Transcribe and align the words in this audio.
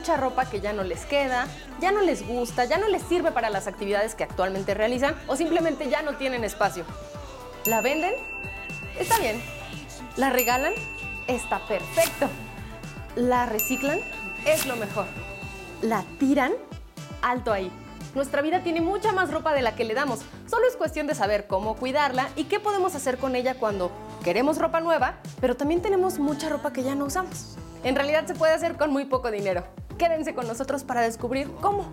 mucha 0.00 0.16
ropa 0.16 0.46
que 0.46 0.62
ya 0.62 0.72
no 0.72 0.82
les 0.82 1.04
queda, 1.04 1.46
ya 1.78 1.92
no 1.92 2.00
les 2.00 2.26
gusta, 2.26 2.64
ya 2.64 2.78
no 2.78 2.88
les 2.88 3.02
sirve 3.02 3.32
para 3.32 3.50
las 3.50 3.66
actividades 3.66 4.14
que 4.14 4.24
actualmente 4.24 4.72
realizan 4.72 5.14
o 5.26 5.36
simplemente 5.36 5.90
ya 5.90 6.00
no 6.00 6.14
tienen 6.14 6.42
espacio. 6.42 6.86
¿La 7.66 7.82
venden? 7.82 8.14
Está 8.98 9.18
bien. 9.18 9.42
¿La 10.16 10.30
regalan? 10.30 10.72
Está 11.26 11.58
perfecto. 11.68 12.30
¿La 13.14 13.44
reciclan? 13.44 14.00
Es 14.46 14.64
lo 14.64 14.74
mejor. 14.76 15.04
¿La 15.82 16.02
tiran? 16.18 16.52
Alto 17.20 17.52
ahí. 17.52 17.70
Nuestra 18.14 18.40
vida 18.40 18.62
tiene 18.62 18.80
mucha 18.80 19.12
más 19.12 19.30
ropa 19.30 19.52
de 19.52 19.60
la 19.60 19.76
que 19.76 19.84
le 19.84 19.92
damos. 19.92 20.20
Solo 20.48 20.66
es 20.66 20.76
cuestión 20.76 21.08
de 21.08 21.14
saber 21.14 21.46
cómo 21.46 21.76
cuidarla 21.76 22.30
y 22.36 22.44
qué 22.44 22.58
podemos 22.58 22.94
hacer 22.94 23.18
con 23.18 23.36
ella 23.36 23.56
cuando 23.56 23.92
queremos 24.24 24.56
ropa 24.56 24.80
nueva, 24.80 25.16
pero 25.42 25.58
también 25.58 25.82
tenemos 25.82 26.18
mucha 26.18 26.48
ropa 26.48 26.72
que 26.72 26.84
ya 26.84 26.94
no 26.94 27.04
usamos. 27.04 27.58
En 27.84 27.96
realidad 27.96 28.26
se 28.26 28.34
puede 28.34 28.54
hacer 28.54 28.78
con 28.78 28.90
muy 28.90 29.04
poco 29.04 29.30
dinero. 29.30 29.64
Quédense 30.00 30.34
con 30.34 30.48
nosotros 30.48 30.82
para 30.82 31.02
descubrir 31.02 31.46
cómo. 31.60 31.92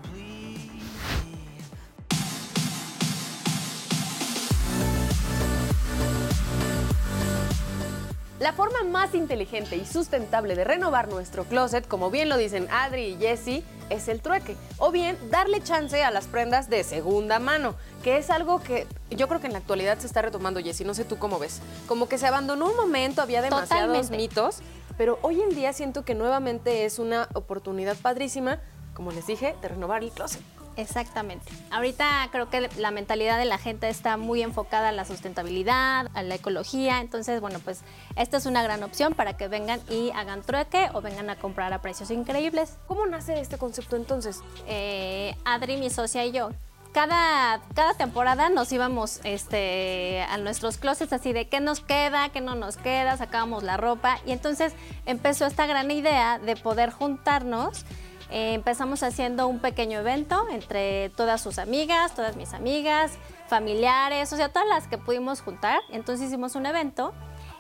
La 8.39 8.53
forma 8.53 8.83
más 8.89 9.13
inteligente 9.13 9.75
y 9.75 9.85
sustentable 9.85 10.55
de 10.55 10.63
renovar 10.63 11.09
nuestro 11.09 11.44
closet, 11.44 11.85
como 11.85 12.09
bien 12.09 12.30
lo 12.30 12.38
dicen 12.38 12.69
Adri 12.72 13.08
y 13.08 13.17
Jessie, 13.17 13.66
es 13.89 14.08
el 14.08 14.22
trueque. 14.22 14.55
O 14.78 14.91
bien 14.91 15.17
darle 15.30 15.61
chance 15.61 16.02
a 16.02 16.09
las 16.09 16.28
prendas 16.28 16.69
de 16.69 16.85
segunda 16.85 17.39
mano, 17.39 17.75
que 18.05 18.16
es 18.16 18.30
algo 18.30 18.63
que 18.63 18.88
yo 19.09 19.28
creo 19.28 19.41
que 19.41 19.47
en 19.47 19.53
la 19.53 19.59
actualidad 19.59 19.97
se 19.97 20.08
está 20.08 20.22
retomando, 20.22 20.61
Jessie. 20.61 20.85
No 20.85 20.94
sé 20.94 21.03
tú 21.03 21.17
cómo 21.17 21.39
ves. 21.39 21.59
Como 21.89 22.08
que 22.08 22.17
se 22.17 22.25
abandonó 22.25 22.67
un 22.67 22.78
momento, 22.78 23.22
había 23.22 23.41
demasiados 23.41 23.88
Totalmente. 23.97 24.16
mitos, 24.16 24.61
pero 24.98 25.20
hoy 25.22 25.42
en 25.42 25.50
día 25.50 25.73
siento 25.73 26.03
que 26.03 26.16
nuevamente 26.16 26.86
es 26.86 27.00
una 27.00 27.28
oportunidad 27.34 27.95
padrísima, 27.98 28.59
como 28.94 29.12
les 29.12 29.28
dije, 29.28 29.56
de 29.62 29.67
renovar 29.67 30.03
el 30.03 30.12
closet. 30.12 30.42
Exactamente. 30.78 31.52
Ahorita 31.72 32.30
creo 32.31 32.52
que 32.52 32.70
la 32.78 32.92
mentalidad 32.92 33.40
de 33.40 33.45
la 33.45 33.58
gente 33.58 33.90
está 33.90 34.16
muy 34.16 34.44
enfocada 34.44 34.90
a 34.90 34.92
la 34.92 35.06
sustentabilidad, 35.06 36.08
a 36.14 36.22
la 36.22 36.36
ecología. 36.36 37.02
Entonces, 37.02 37.42
bueno, 37.42 37.59
pues 37.59 37.81
esta 38.16 38.38
es 38.38 38.45
una 38.45 38.62
gran 38.62 38.84
opción 38.84 39.16
para 39.16 39.36
que 39.36 39.48
vengan 39.48 39.81
y 39.90 40.12
hagan 40.12 40.44
trueque 40.44 40.90
o 40.94 41.02
vengan 41.02 41.31
a 41.31 41.36
comprar 41.36 41.73
a 41.73 41.81
precios 41.81 42.12
increíbles. 42.12 42.78
¿Cómo 42.88 43.08
nace 43.08 43.40
este 43.40 43.58
concepto 43.58 43.95
entonces? 43.95 44.42
Eh, 44.68 45.36
Adri, 45.45 45.78
mi 45.78 45.90
socia 45.90 46.23
y 46.25 46.31
yo. 46.31 46.52
Cada, 46.98 47.62
cada 47.76 47.94
temporada 47.94 48.50
nos 48.50 48.72
íbamos 48.72 49.22
este, 49.23 50.26
a 50.31 50.40
nuestros 50.40 50.80
closets 50.80 51.14
así 51.14 51.31
de 51.31 51.48
qué 51.48 51.59
nos 51.59 51.80
queda, 51.80 52.30
qué 52.30 52.42
no 52.42 52.56
nos 52.56 52.76
queda, 52.76 53.16
sacábamos 53.17 53.62
la 53.62 53.78
ropa 53.78 54.17
y 54.26 54.31
entonces 54.31 54.74
empezó 55.06 55.46
esta 55.46 55.68
gran 55.68 55.91
idea 55.91 56.40
de 56.40 56.56
poder 56.56 56.90
juntarnos 56.90 57.85
eh, 58.31 58.56
empezamos 58.56 59.03
haciendo 59.03 59.47
un 59.47 59.59
pequeño 59.59 60.00
evento 60.00 60.47
entre 60.50 61.09
todas 61.09 61.40
sus 61.40 61.59
amigas, 61.59 62.16
todas 62.16 62.35
mis 62.35 62.56
amigas, 62.56 63.12
familiares, 63.47 64.34
o 64.34 64.35
sea, 64.35 64.50
todas 64.50 64.68
las 64.68 64.88
que 64.88 64.97
pudimos 64.97 65.41
juntar. 65.41 65.79
Entonces 65.91 66.29
hicimos 66.29 66.56
un 66.56 66.66
evento 66.66 67.14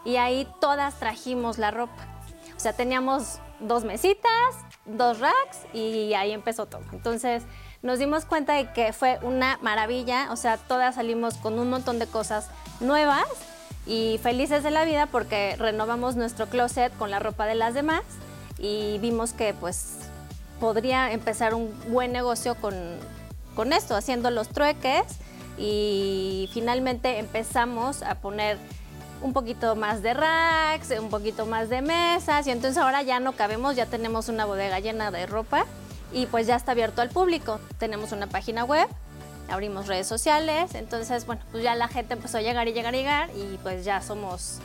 y 0.03 0.15
ahí 0.15 0.47
todas 0.59 0.95
trajimos 0.95 1.59
la 1.59 1.69
ropa. 1.69 2.07
O 2.55 2.59
sea, 2.59 2.73
teníamos 2.73 3.37
dos 3.59 3.83
mesitas, 3.83 4.55
dos 4.87 5.19
racks 5.19 5.59
y 5.73 6.15
ahí 6.15 6.31
empezó 6.31 6.65
todo. 6.65 6.81
Entonces 6.91 7.43
nos 7.81 7.99
dimos 7.99 8.25
cuenta 8.25 8.53
de 8.53 8.71
que 8.73 8.93
fue 8.93 9.19
una 9.21 9.59
maravilla, 9.61 10.31
o 10.31 10.35
sea, 10.35 10.57
todas 10.57 10.95
salimos 10.95 11.35
con 11.35 11.59
un 11.59 11.69
montón 11.69 11.99
de 11.99 12.07
cosas 12.07 12.47
nuevas 12.79 13.25
y 13.85 14.19
felices 14.21 14.63
de 14.63 14.71
la 14.71 14.83
vida 14.83 15.05
porque 15.05 15.55
renovamos 15.57 16.15
nuestro 16.15 16.47
closet 16.47 16.95
con 16.97 17.11
la 17.11 17.19
ropa 17.19 17.45
de 17.45 17.55
las 17.55 17.73
demás 17.73 18.01
y 18.57 18.97
vimos 18.99 19.33
que 19.33 19.53
pues 19.53 19.97
podría 20.59 21.11
empezar 21.11 21.53
un 21.53 21.73
buen 21.89 22.11
negocio 22.11 22.55
con, 22.55 22.73
con 23.55 23.73
esto, 23.73 23.95
haciendo 23.95 24.31
los 24.31 24.49
trueques 24.49 25.03
y 25.57 26.49
finalmente 26.53 27.19
empezamos 27.19 28.01
a 28.01 28.15
poner 28.15 28.57
un 29.21 29.33
poquito 29.33 29.75
más 29.75 30.01
de 30.03 30.13
racks, 30.13 30.91
un 30.99 31.09
poquito 31.09 31.45
más 31.45 31.69
de 31.69 31.81
mesas 31.81 32.45
y 32.47 32.51
entonces 32.51 32.77
ahora 32.77 33.01
ya 33.03 33.19
no 33.19 33.33
cabemos, 33.33 33.75
ya 33.75 33.85
tenemos 33.85 34.29
una 34.29 34.45
bodega 34.45 34.79
llena 34.79 35.11
de 35.11 35.25
ropa 35.25 35.65
y 36.13 36.25
pues 36.27 36.47
ya 36.47 36.55
está 36.55 36.71
abierto 36.71 37.01
al 37.01 37.09
público. 37.09 37.59
Tenemos 37.77 38.11
una 38.11 38.27
página 38.27 38.63
web, 38.63 38.87
abrimos 39.49 39.87
redes 39.87 40.07
sociales, 40.07 40.75
entonces 40.75 41.25
bueno, 41.25 41.41
pues 41.51 41.63
ya 41.63 41.75
la 41.75 41.87
gente 41.87 42.13
empezó 42.13 42.37
a 42.37 42.41
llegar 42.41 42.67
y 42.67 42.73
llegar 42.73 42.93
y 42.95 42.97
llegar 42.99 43.29
y 43.35 43.57
pues 43.63 43.85
ya 43.85 44.01
somos, 44.01 44.59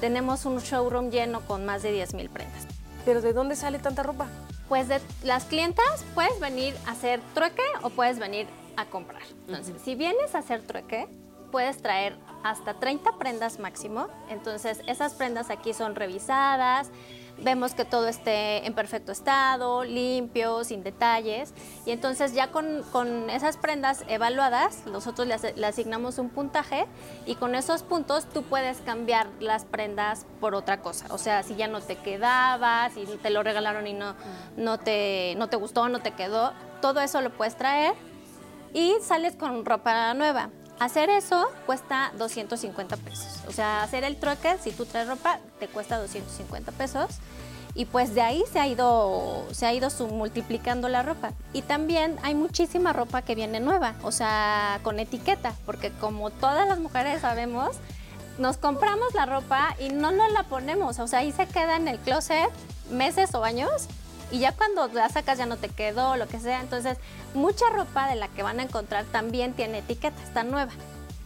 tenemos 0.00 0.44
un 0.44 0.58
showroom 0.58 1.10
lleno 1.10 1.40
con 1.42 1.64
más 1.64 1.82
de 1.82 1.92
10 1.92 2.14
mil 2.14 2.30
prendas. 2.30 2.66
¿Pero 3.04 3.20
de 3.20 3.32
dónde 3.32 3.54
sale 3.54 3.78
tanta 3.78 4.02
ropa? 4.02 4.26
Pues 4.68 4.88
de 4.88 5.00
las 5.22 5.44
clientas 5.44 6.04
puedes 6.14 6.40
venir 6.40 6.74
a 6.86 6.90
hacer 6.90 7.20
trueque 7.34 7.62
o 7.82 7.90
puedes 7.90 8.18
venir 8.18 8.48
a 8.76 8.84
comprar. 8.86 9.22
Entonces, 9.46 9.80
si 9.84 9.94
vienes 9.94 10.34
a 10.34 10.38
hacer 10.38 10.62
trueque, 10.62 11.06
puedes 11.52 11.80
traer 11.80 12.16
hasta 12.42 12.74
30 12.74 13.12
prendas 13.18 13.58
máximo. 13.58 14.08
Entonces, 14.28 14.80
esas 14.86 15.14
prendas 15.14 15.50
aquí 15.50 15.72
son 15.72 15.94
revisadas, 15.94 16.90
vemos 17.38 17.74
que 17.74 17.84
todo 17.84 18.08
esté 18.08 18.66
en 18.66 18.74
perfecto 18.74 19.12
estado, 19.12 19.84
limpio, 19.84 20.64
sin 20.64 20.82
detalles. 20.82 21.52
Y 21.84 21.90
entonces 21.90 22.32
ya 22.32 22.50
con, 22.50 22.82
con 22.92 23.30
esas 23.30 23.56
prendas 23.56 24.04
evaluadas, 24.08 24.86
nosotros 24.86 25.26
le, 25.26 25.66
asignamos 25.66 26.18
un 26.18 26.30
puntaje 26.30 26.86
y 27.26 27.34
con 27.34 27.54
esos 27.54 27.82
puntos 27.82 28.26
tú 28.26 28.42
puedes 28.42 28.78
cambiar 28.78 29.28
las 29.40 29.64
prendas 29.64 30.26
por 30.40 30.54
otra 30.54 30.80
cosa. 30.80 31.06
O 31.10 31.18
sea, 31.18 31.42
si 31.42 31.56
ya 31.56 31.68
no 31.68 31.80
te 31.80 31.96
quedaba, 31.96 32.90
si 32.90 33.04
te 33.04 33.30
lo 33.30 33.42
regalaron 33.42 33.86
y 33.86 33.92
no, 33.92 34.14
no, 34.56 34.78
te, 34.78 35.34
no 35.36 35.48
te 35.48 35.56
gustó, 35.56 35.88
no 35.88 36.00
te 36.00 36.12
quedó, 36.12 36.52
todo 36.80 37.00
eso 37.00 37.20
lo 37.20 37.30
puedes 37.30 37.56
traer 37.56 37.94
y 38.72 38.94
sales 39.00 39.36
con 39.36 39.64
ropa 39.64 40.12
nueva. 40.14 40.50
Hacer 40.78 41.08
eso 41.08 41.48
cuesta 41.64 42.12
250 42.18 42.96
pesos. 42.98 43.40
O 43.48 43.52
sea, 43.52 43.82
hacer 43.82 44.04
el 44.04 44.16
trueque, 44.16 44.56
si 44.62 44.72
tú 44.72 44.84
traes 44.84 45.08
ropa, 45.08 45.38
te 45.58 45.68
cuesta 45.68 45.98
250 45.98 46.72
pesos. 46.72 47.06
Y 47.74 47.84
pues 47.86 48.14
de 48.14 48.22
ahí 48.22 48.42
se 48.50 48.58
ha 48.58 48.66
ido, 48.66 49.44
se 49.52 49.66
ha 49.66 49.72
ido 49.72 49.88
multiplicando 50.10 50.88
la 50.88 51.02
ropa. 51.02 51.32
Y 51.52 51.62
también 51.62 52.16
hay 52.22 52.34
muchísima 52.34 52.92
ropa 52.92 53.22
que 53.22 53.34
viene 53.34 53.60
nueva, 53.60 53.94
o 54.02 54.12
sea, 54.12 54.80
con 54.82 54.98
etiqueta, 54.98 55.54
porque 55.66 55.92
como 55.92 56.30
todas 56.30 56.66
las 56.66 56.78
mujeres 56.78 57.20
sabemos, 57.20 57.76
nos 58.38 58.56
compramos 58.56 59.14
la 59.14 59.26
ropa 59.26 59.76
y 59.78 59.90
no 59.90 60.10
nos 60.10 60.32
la 60.32 60.44
ponemos, 60.44 60.98
o 60.98 61.06
sea, 61.06 61.20
ahí 61.20 61.32
se 61.32 61.46
queda 61.46 61.76
en 61.76 61.88
el 61.88 61.98
closet 61.98 62.50
meses 62.90 63.34
o 63.34 63.44
años 63.44 63.88
y 64.30 64.38
ya 64.40 64.52
cuando 64.52 64.88
la 64.88 65.08
sacas 65.08 65.38
ya 65.38 65.46
no 65.46 65.56
te 65.56 65.68
quedó, 65.68 66.16
lo 66.16 66.26
que 66.28 66.40
sea. 66.40 66.60
Entonces, 66.60 66.98
mucha 67.34 67.64
ropa 67.70 68.08
de 68.08 68.16
la 68.16 68.28
que 68.28 68.42
van 68.42 68.60
a 68.60 68.62
encontrar 68.64 69.04
también 69.06 69.52
tiene 69.54 69.78
etiqueta, 69.78 70.20
está 70.22 70.42
nueva. 70.42 70.72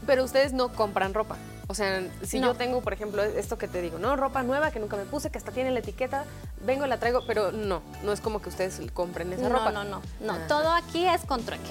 Pero 0.07 0.25
ustedes 0.25 0.53
no 0.53 0.69
compran 0.71 1.15
ropa. 1.15 1.37
O 1.69 1.75
sea, 1.75 2.03
si 2.23 2.41
No. 2.41 2.49
yo 2.49 2.55
tengo, 2.55 2.81
por 2.81 2.93
ejemplo, 2.93 3.23
esto 3.23 3.57
que 3.57 3.69
te 3.69 3.81
digo, 3.81 3.99
¿no? 3.99 4.17
Ropa 4.17 4.43
nueva 4.43 4.71
que 4.73 4.81
nunca 4.81 4.97
me 4.97 5.05
puse, 5.05 5.31
que 5.31 5.39
hasta 5.39 5.53
tiene 5.53 5.71
la 5.71 5.79
etiqueta, 5.79 6.25
vengo, 6.65 6.85
la 6.87 6.99
traigo, 6.99 7.25
pero 7.27 7.53
no, 7.53 7.81
no 8.03 8.11
es 8.13 8.21
como 8.21 8.43
que 8.43 8.49
ustedes 8.49 8.81
compren 8.93 9.33
esa 9.33 9.45
no, 9.49 9.51
ropa. 9.51 9.71
no, 9.71 9.85
no, 9.85 10.03
no. 10.21 10.33
Ah. 10.33 10.39
Todo 10.49 10.73
aquí 10.73 11.07
es 11.07 11.21
con 11.27 11.45
trueque. 11.45 11.63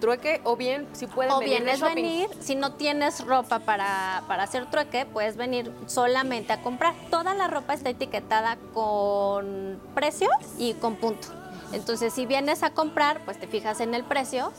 Trueque, 0.00 0.40
o 0.44 0.56
bien, 0.56 0.86
si 0.92 1.06
pueden 1.06 1.32
O 1.32 1.38
venir 1.38 1.62
bien 1.62 1.68
es 1.68 1.80
shopping. 1.80 1.94
venir, 1.94 2.28
si 2.40 2.56
no 2.56 2.74
tienes 2.74 3.24
ropa 3.24 3.60
para, 3.60 4.22
para 4.28 4.42
hacer 4.42 4.66
trueque, 4.70 5.06
puedes 5.06 5.36
venir 5.36 5.72
solamente 5.86 6.52
a 6.52 6.60
comprar. 6.62 6.94
Toda 7.10 7.34
la 7.34 7.48
ropa 7.48 7.74
está 7.74 7.90
etiquetada 7.90 8.58
con 8.74 9.80
precio 9.94 10.28
y 10.58 10.74
con 10.74 10.96
punto. 10.96 11.28
Entonces, 11.72 12.12
si 12.12 12.26
vienes 12.26 12.62
a 12.62 12.70
comprar, 12.70 13.24
pues 13.24 13.38
te 13.38 13.46
fijas 13.46 13.80
en 13.80 13.94
el 13.94 14.04
precio 14.04 14.52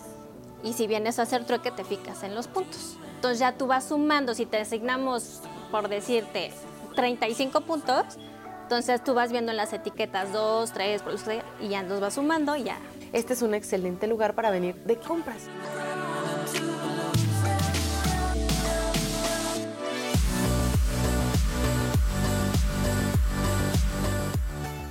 y 0.64 0.74
si 0.74 0.88
vienes 0.88 1.20
a 1.20 1.24
hacer 1.24 1.46
trueque, 1.46 1.72
te 1.72 1.84
fijas 1.84 2.24
en 2.24 2.34
los 2.34 2.48
puntos. 2.48 2.98
Entonces 3.16 3.40
ya 3.40 3.54
tú 3.54 3.68
vas 3.68 3.88
sumando, 3.88 4.34
si 4.34 4.46
te 4.46 4.58
asignamos, 4.58 5.42
por 5.72 5.90
decirte, 5.90 6.52
35 6.96 7.62
puntos, 7.62 8.04
entonces 8.64 9.04
tú 9.04 9.14
vas 9.14 9.32
viendo 9.32 9.52
en 9.52 9.58
las 9.58 9.74
etiquetas 9.74 10.34
2, 10.34 10.72
3, 10.72 11.04
y 11.62 11.68
ya 11.70 11.84
los 11.84 12.00
vas 12.00 12.16
sumando 12.16 12.56
y 12.56 12.64
ya 12.64 12.78
Este 13.16 13.32
es 13.32 13.42
un 13.42 13.54
excelente 13.54 14.08
lugar 14.08 14.36
para 14.36 14.52
venir 14.52 14.76
de 14.84 14.98
compras. 14.98 15.44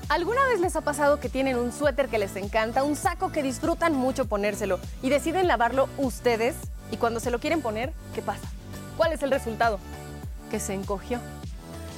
¿Alguna 0.08 0.42
vez 0.46 0.58
les 0.58 0.74
ha 0.74 0.80
pasado 0.80 1.20
que 1.20 1.28
tienen 1.28 1.58
un 1.58 1.70
suéter 1.70 2.08
que 2.08 2.16
les 2.16 2.34
encanta, 2.36 2.82
un 2.82 2.96
saco 2.96 3.30
que 3.30 3.42
disfrutan 3.42 3.94
mucho 3.94 4.24
ponérselo 4.24 4.80
y 5.02 5.10
deciden 5.10 5.46
lavarlo 5.46 5.90
ustedes? 5.98 6.56
Y 6.90 6.96
cuando 6.96 7.20
se 7.20 7.30
lo 7.30 7.40
quieren 7.40 7.60
poner, 7.60 7.92
¿qué 8.14 8.22
pasa? 8.22 8.48
¿Cuál 8.96 9.12
es 9.12 9.22
el 9.22 9.32
resultado? 9.32 9.78
Que 10.50 10.60
se 10.60 10.72
encogió. 10.72 11.20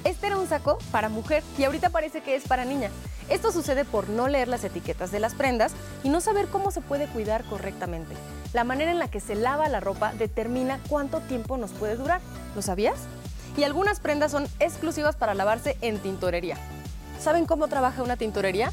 Este 0.06 0.28
era 0.28 0.38
un 0.38 0.46
saco 0.46 0.78
para 0.92 1.08
mujer 1.08 1.42
y 1.58 1.64
ahorita 1.64 1.90
parece 1.90 2.20
que 2.20 2.36
es 2.36 2.46
para 2.46 2.64
niña. 2.64 2.90
Esto 3.28 3.50
sucede 3.50 3.84
por 3.84 4.08
no 4.08 4.28
leer 4.28 4.46
las 4.46 4.62
etiquetas 4.62 5.10
de 5.10 5.18
las 5.18 5.34
prendas 5.34 5.72
y 6.04 6.10
no 6.10 6.20
saber 6.20 6.46
cómo 6.46 6.70
se 6.70 6.80
puede 6.80 7.08
cuidar 7.08 7.42
correctamente. 7.42 8.14
La 8.52 8.62
manera 8.62 8.92
en 8.92 9.00
la 9.00 9.08
que 9.08 9.18
se 9.18 9.34
lava 9.34 9.68
la 9.68 9.80
ropa 9.80 10.12
determina 10.12 10.78
cuánto 10.88 11.18
tiempo 11.22 11.56
nos 11.56 11.72
puede 11.72 11.96
durar. 11.96 12.20
¿Lo 12.54 12.62
sabías? 12.62 13.00
Y 13.56 13.64
algunas 13.64 13.98
prendas 13.98 14.30
son 14.30 14.46
exclusivas 14.60 15.16
para 15.16 15.34
lavarse 15.34 15.76
en 15.80 15.98
tintorería. 15.98 16.56
¿Saben 17.20 17.44
cómo 17.44 17.66
trabaja 17.66 18.04
una 18.04 18.16
tintorería? 18.16 18.70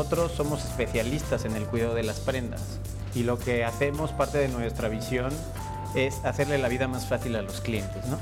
Nosotros 0.00 0.32
somos 0.32 0.64
especialistas 0.64 1.44
en 1.44 1.54
el 1.56 1.66
cuidado 1.66 1.92
de 1.92 2.02
las 2.02 2.20
prendas 2.20 2.80
y 3.14 3.22
lo 3.22 3.38
que 3.38 3.66
hacemos, 3.66 4.12
parte 4.12 4.38
de 4.38 4.48
nuestra 4.48 4.88
visión, 4.88 5.30
es 5.94 6.24
hacerle 6.24 6.56
la 6.56 6.68
vida 6.68 6.88
más 6.88 7.06
fácil 7.06 7.36
a 7.36 7.42
los 7.42 7.60
clientes. 7.60 8.06
¿no? 8.06 8.18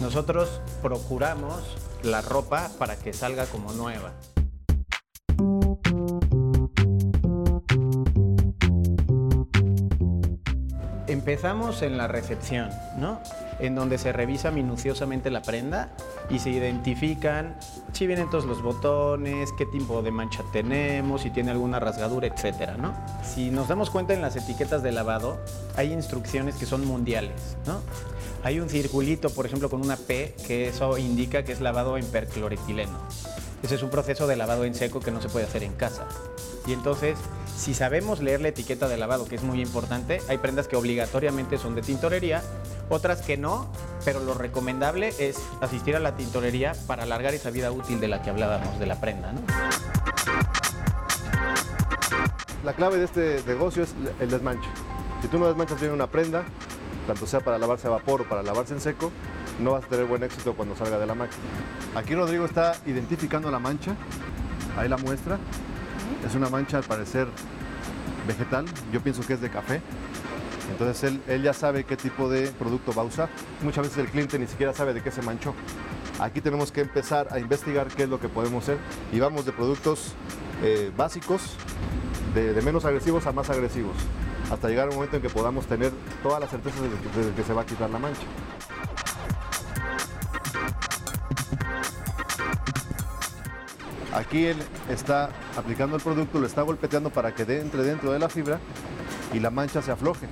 Nosotros 0.00 0.62
procuramos 0.80 1.76
la 2.02 2.22
ropa 2.22 2.70
para 2.78 2.96
que 2.96 3.12
salga 3.12 3.44
como 3.44 3.74
nueva. 3.74 4.14
Empezamos 11.28 11.82
en 11.82 11.98
la 11.98 12.08
recepción, 12.08 12.70
¿no? 12.96 13.20
En 13.58 13.74
donde 13.74 13.98
se 13.98 14.14
revisa 14.14 14.50
minuciosamente 14.50 15.28
la 15.30 15.42
prenda 15.42 15.90
y 16.30 16.38
se 16.38 16.48
identifican 16.48 17.54
si 17.92 18.06
vienen 18.06 18.30
todos 18.30 18.46
los 18.46 18.62
botones, 18.62 19.50
qué 19.58 19.66
tipo 19.66 20.00
de 20.00 20.10
mancha 20.10 20.42
tenemos, 20.54 21.20
si 21.20 21.30
tiene 21.30 21.50
alguna 21.50 21.80
rasgadura, 21.80 22.28
etcétera, 22.28 22.78
¿no? 22.78 22.94
Si 23.22 23.50
nos 23.50 23.68
damos 23.68 23.90
cuenta 23.90 24.14
en 24.14 24.22
las 24.22 24.36
etiquetas 24.36 24.82
de 24.82 24.90
lavado, 24.90 25.36
hay 25.76 25.92
instrucciones 25.92 26.54
que 26.54 26.64
son 26.64 26.86
mundiales, 26.86 27.58
¿no? 27.66 27.82
Hay 28.42 28.58
un 28.58 28.70
circulito, 28.70 29.28
por 29.28 29.44
ejemplo, 29.44 29.68
con 29.68 29.82
una 29.82 29.98
P, 29.98 30.34
que 30.46 30.68
eso 30.68 30.96
indica 30.96 31.42
que 31.42 31.52
es 31.52 31.60
lavado 31.60 31.98
en 31.98 32.06
percloretileno. 32.06 32.98
Ese 33.62 33.74
es 33.74 33.82
un 33.82 33.90
proceso 33.90 34.26
de 34.26 34.36
lavado 34.36 34.64
en 34.64 34.74
seco 34.74 35.00
que 35.00 35.10
no 35.10 35.20
se 35.20 35.28
puede 35.28 35.44
hacer 35.44 35.62
en 35.62 35.74
casa. 35.74 36.06
Y 36.66 36.72
entonces, 36.72 37.18
si 37.58 37.74
sabemos 37.74 38.20
leer 38.20 38.40
la 38.40 38.48
etiqueta 38.48 38.86
de 38.86 38.96
lavado, 38.96 39.26
que 39.26 39.34
es 39.34 39.42
muy 39.42 39.60
importante, 39.60 40.22
hay 40.28 40.38
prendas 40.38 40.68
que 40.68 40.76
obligatoriamente 40.76 41.58
son 41.58 41.74
de 41.74 41.82
tintorería, 41.82 42.40
otras 42.88 43.20
que 43.20 43.36
no, 43.36 43.68
pero 44.04 44.20
lo 44.20 44.34
recomendable 44.34 45.12
es 45.18 45.36
asistir 45.60 45.96
a 45.96 45.98
la 45.98 46.14
tintorería 46.14 46.72
para 46.86 47.02
alargar 47.02 47.34
esa 47.34 47.50
vida 47.50 47.72
útil 47.72 47.98
de 47.98 48.06
la 48.06 48.22
que 48.22 48.30
hablábamos 48.30 48.78
de 48.78 48.86
la 48.86 49.00
prenda. 49.00 49.34
La 52.64 52.74
clave 52.74 52.98
de 52.98 53.04
este 53.04 53.42
negocio 53.44 53.82
es 53.82 53.92
el 54.20 54.30
desmanche. 54.30 54.68
Si 55.20 55.26
tú 55.26 55.38
no 55.38 55.48
desmanchas 55.48 55.80
bien 55.80 55.92
una 55.92 56.06
prenda, 56.06 56.44
tanto 57.08 57.26
sea 57.26 57.40
para 57.40 57.58
lavarse 57.58 57.88
a 57.88 57.90
vapor 57.90 58.20
o 58.20 58.28
para 58.28 58.44
lavarse 58.44 58.72
en 58.74 58.80
seco, 58.80 59.10
no 59.58 59.72
vas 59.72 59.84
a 59.84 59.88
tener 59.88 60.06
buen 60.06 60.22
éxito 60.22 60.54
cuando 60.54 60.76
salga 60.76 60.98
de 60.98 61.06
la 61.06 61.16
máquina. 61.16 61.42
Aquí 61.96 62.14
Rodrigo 62.14 62.44
está 62.44 62.76
identificando 62.86 63.50
la 63.50 63.58
mancha, 63.58 63.96
ahí 64.76 64.88
la 64.88 64.96
muestra. 64.96 65.38
Es 66.26 66.34
una 66.34 66.48
mancha 66.48 66.78
al 66.78 66.84
parecer 66.84 67.28
vegetal, 68.26 68.66
yo 68.92 69.00
pienso 69.00 69.22
que 69.26 69.34
es 69.34 69.40
de 69.40 69.50
café. 69.50 69.80
Entonces 70.70 71.04
él, 71.04 71.22
él, 71.28 71.42
ya 71.42 71.54
sabe 71.54 71.84
qué 71.84 71.96
tipo 71.96 72.28
de 72.28 72.48
producto 72.48 72.92
va 72.92 73.02
a 73.02 73.06
usar. 73.06 73.28
Muchas 73.62 73.84
veces 73.84 73.98
el 73.98 74.08
cliente 74.08 74.38
ni 74.38 74.46
siquiera 74.46 74.74
sabe 74.74 74.92
de 74.92 75.02
qué 75.02 75.10
se 75.10 75.22
manchó. 75.22 75.54
Aquí 76.18 76.40
tenemos 76.40 76.72
que 76.72 76.80
empezar 76.80 77.28
a 77.30 77.38
investigar 77.38 77.86
qué 77.88 78.02
es 78.02 78.08
lo 78.08 78.18
que 78.18 78.28
podemos 78.28 78.64
hacer 78.64 78.78
y 79.12 79.20
vamos 79.20 79.46
de 79.46 79.52
productos 79.52 80.14
eh, 80.62 80.90
básicos, 80.96 81.54
de, 82.34 82.60
menos 82.62 82.84
agresivos 82.84 83.26
a 83.26 83.32
más 83.32 83.48
agresivos, 83.50 83.96
hasta 84.50 84.68
llegar 84.68 84.86
a 84.86 84.90
un 84.90 84.96
momento 84.96 85.16
en 85.16 85.22
que 85.22 85.30
podamos 85.30 85.66
tener 85.66 85.92
toda 86.22 86.40
la 86.40 86.48
certeza 86.48 86.82
de 86.82 86.88
que, 86.88 87.28
de 87.28 87.32
que 87.34 87.42
se 87.44 87.52
va 87.52 87.62
a 87.62 87.66
quitar 87.66 87.88
la 87.90 88.00
mancha. 88.00 88.22
Aquí 94.18 94.46
él 94.46 94.56
está 94.90 95.30
aplicando 95.56 95.94
el 95.94 96.02
producto, 96.02 96.40
lo 96.40 96.46
está 96.48 96.62
golpeteando 96.62 97.08
para 97.08 97.36
que 97.36 97.42
entre 97.42 97.84
dentro 97.84 98.10
de 98.10 98.18
la 98.18 98.28
fibra 98.28 98.58
y 99.32 99.38
la 99.38 99.48
mancha 99.48 99.80
se 99.80 99.92
afloje 99.92 100.26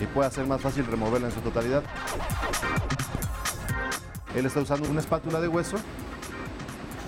y 0.00 0.06
pueda 0.06 0.30
ser 0.30 0.46
más 0.46 0.60
fácil 0.60 0.86
removerla 0.86 1.26
en 1.26 1.34
su 1.34 1.40
totalidad. 1.40 1.82
Él 4.36 4.46
está 4.46 4.60
usando 4.60 4.88
una 4.88 5.00
espátula 5.00 5.40
de 5.40 5.48
hueso 5.48 5.78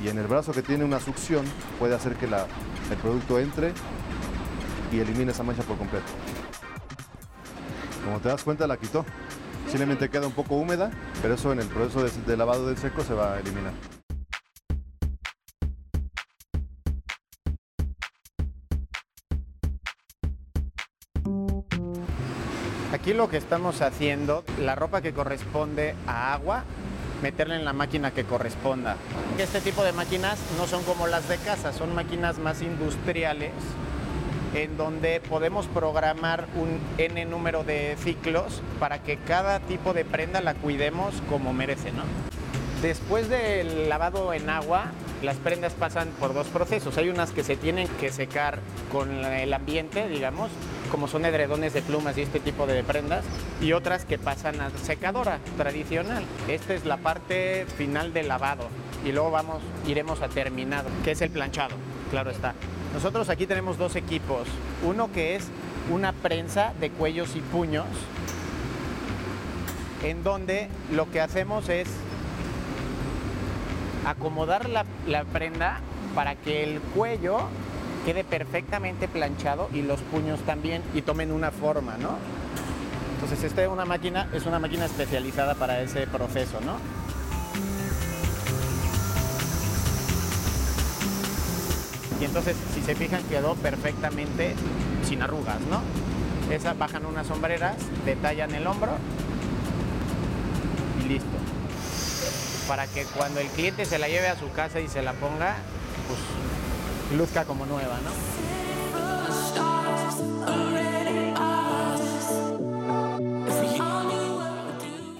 y 0.02 0.08
en 0.08 0.18
el 0.18 0.26
brazo 0.26 0.50
que 0.50 0.62
tiene 0.62 0.84
una 0.84 0.98
succión 0.98 1.44
puede 1.78 1.94
hacer 1.94 2.16
que 2.16 2.24
el 2.24 2.96
producto 3.00 3.38
entre 3.38 3.72
y 4.90 4.98
elimine 4.98 5.30
esa 5.30 5.44
mancha 5.44 5.62
por 5.62 5.78
completo. 5.78 6.06
Como 8.04 8.18
te 8.18 8.30
das 8.30 8.42
cuenta 8.42 8.66
la 8.66 8.76
quitó. 8.78 9.06
Simplemente 9.68 10.08
queda 10.08 10.26
un 10.26 10.32
poco 10.32 10.56
húmeda, 10.56 10.90
pero 11.22 11.34
eso 11.34 11.52
en 11.52 11.60
el 11.60 11.68
proceso 11.68 12.02
de, 12.02 12.10
de 12.10 12.36
lavado 12.36 12.66
del 12.66 12.78
seco 12.78 13.04
se 13.04 13.14
va 13.14 13.34
a 13.34 13.38
eliminar. 13.38 13.72
Aquí 23.06 23.14
lo 23.14 23.28
que 23.28 23.36
estamos 23.36 23.82
haciendo, 23.82 24.42
la 24.60 24.74
ropa 24.74 25.00
que 25.00 25.12
corresponde 25.12 25.94
a 26.08 26.32
agua, 26.32 26.64
meterla 27.22 27.54
en 27.54 27.64
la 27.64 27.72
máquina 27.72 28.10
que 28.10 28.24
corresponda. 28.24 28.96
Este 29.38 29.60
tipo 29.60 29.84
de 29.84 29.92
máquinas 29.92 30.40
no 30.58 30.66
son 30.66 30.82
como 30.82 31.06
las 31.06 31.28
de 31.28 31.36
casa, 31.36 31.72
son 31.72 31.94
máquinas 31.94 32.40
más 32.40 32.62
industriales 32.62 33.52
en 34.54 34.76
donde 34.76 35.20
podemos 35.20 35.68
programar 35.68 36.48
un 36.56 36.80
N 36.98 37.24
número 37.26 37.62
de 37.62 37.96
ciclos 38.02 38.60
para 38.80 39.00
que 39.00 39.18
cada 39.18 39.60
tipo 39.60 39.92
de 39.92 40.04
prenda 40.04 40.40
la 40.40 40.54
cuidemos 40.54 41.14
como 41.28 41.52
merece. 41.52 41.92
¿no? 41.92 42.02
Después 42.82 43.28
del 43.28 43.88
lavado 43.88 44.32
en 44.32 44.50
agua, 44.50 44.86
las 45.22 45.36
prendas 45.36 45.72
pasan 45.74 46.08
por 46.20 46.34
dos 46.34 46.46
procesos. 46.48 46.96
Hay 46.98 47.08
unas 47.08 47.30
que 47.30 47.42
se 47.42 47.56
tienen 47.56 47.88
que 48.00 48.12
secar 48.12 48.58
con 48.92 49.24
el 49.24 49.52
ambiente, 49.52 50.08
digamos, 50.08 50.50
como 50.90 51.08
son 51.08 51.24
edredones 51.24 51.72
de 51.72 51.82
plumas 51.82 52.16
y 52.18 52.22
este 52.22 52.40
tipo 52.40 52.66
de 52.66 52.82
prendas, 52.84 53.24
y 53.60 53.72
otras 53.72 54.04
que 54.04 54.18
pasan 54.18 54.60
a 54.60 54.70
secadora 54.82 55.38
tradicional. 55.56 56.24
Esta 56.48 56.74
es 56.74 56.84
la 56.84 56.98
parte 56.98 57.66
final 57.76 58.12
del 58.12 58.28
lavado 58.28 58.68
y 59.04 59.12
luego 59.12 59.30
vamos, 59.30 59.62
iremos 59.86 60.20
a 60.22 60.28
terminado, 60.28 60.88
que 61.04 61.12
es 61.12 61.20
el 61.20 61.30
planchado, 61.30 61.76
claro 62.10 62.30
está. 62.30 62.54
Nosotros 62.92 63.28
aquí 63.28 63.46
tenemos 63.46 63.78
dos 63.78 63.94
equipos, 63.94 64.48
uno 64.84 65.12
que 65.12 65.36
es 65.36 65.44
una 65.90 66.12
prensa 66.12 66.72
de 66.80 66.90
cuellos 66.90 67.36
y 67.36 67.40
puños, 67.40 67.86
en 70.02 70.22
donde 70.24 70.68
lo 70.92 71.10
que 71.10 71.20
hacemos 71.20 71.68
es 71.68 71.88
acomodar 74.06 74.68
la, 74.68 74.86
la 75.06 75.24
prenda 75.24 75.80
para 76.14 76.36
que 76.36 76.62
el 76.62 76.80
cuello 76.80 77.40
quede 78.06 78.22
perfectamente 78.22 79.08
planchado 79.08 79.68
y 79.74 79.82
los 79.82 80.00
puños 80.00 80.40
también 80.40 80.82
y 80.94 81.02
tomen 81.02 81.32
una 81.32 81.50
forma, 81.50 81.96
¿no? 81.98 82.16
Entonces 83.14 83.42
esta 83.42 83.62
es 83.62 83.68
una 83.68 83.84
máquina, 83.84 84.28
es 84.32 84.46
una 84.46 84.60
máquina 84.60 84.84
especializada 84.86 85.54
para 85.56 85.80
ese 85.82 86.06
proceso, 86.06 86.60
¿no? 86.60 86.76
Y 92.20 92.24
entonces, 92.24 92.56
si 92.74 92.80
se 92.80 92.94
fijan, 92.94 93.22
quedó 93.24 93.54
perfectamente 93.56 94.54
sin 95.02 95.20
arrugas, 95.22 95.60
¿no? 95.70 95.82
Esa 96.54 96.74
bajan 96.74 97.04
unas 97.04 97.26
sombreras, 97.26 97.76
detallan 98.06 98.54
el 98.54 98.66
hombro 98.66 98.92
Para 102.68 102.86
que 102.88 103.04
cuando 103.04 103.40
el 103.40 103.46
cliente 103.48 103.84
se 103.84 103.98
la 103.98 104.08
lleve 104.08 104.26
a 104.26 104.36
su 104.36 104.50
casa 104.50 104.80
y 104.80 104.88
se 104.88 105.00
la 105.00 105.12
ponga, 105.12 105.56
pues 106.08 107.16
luzca 107.16 107.44
como 107.44 107.64
nueva, 107.64 107.98
¿no? 108.00 108.10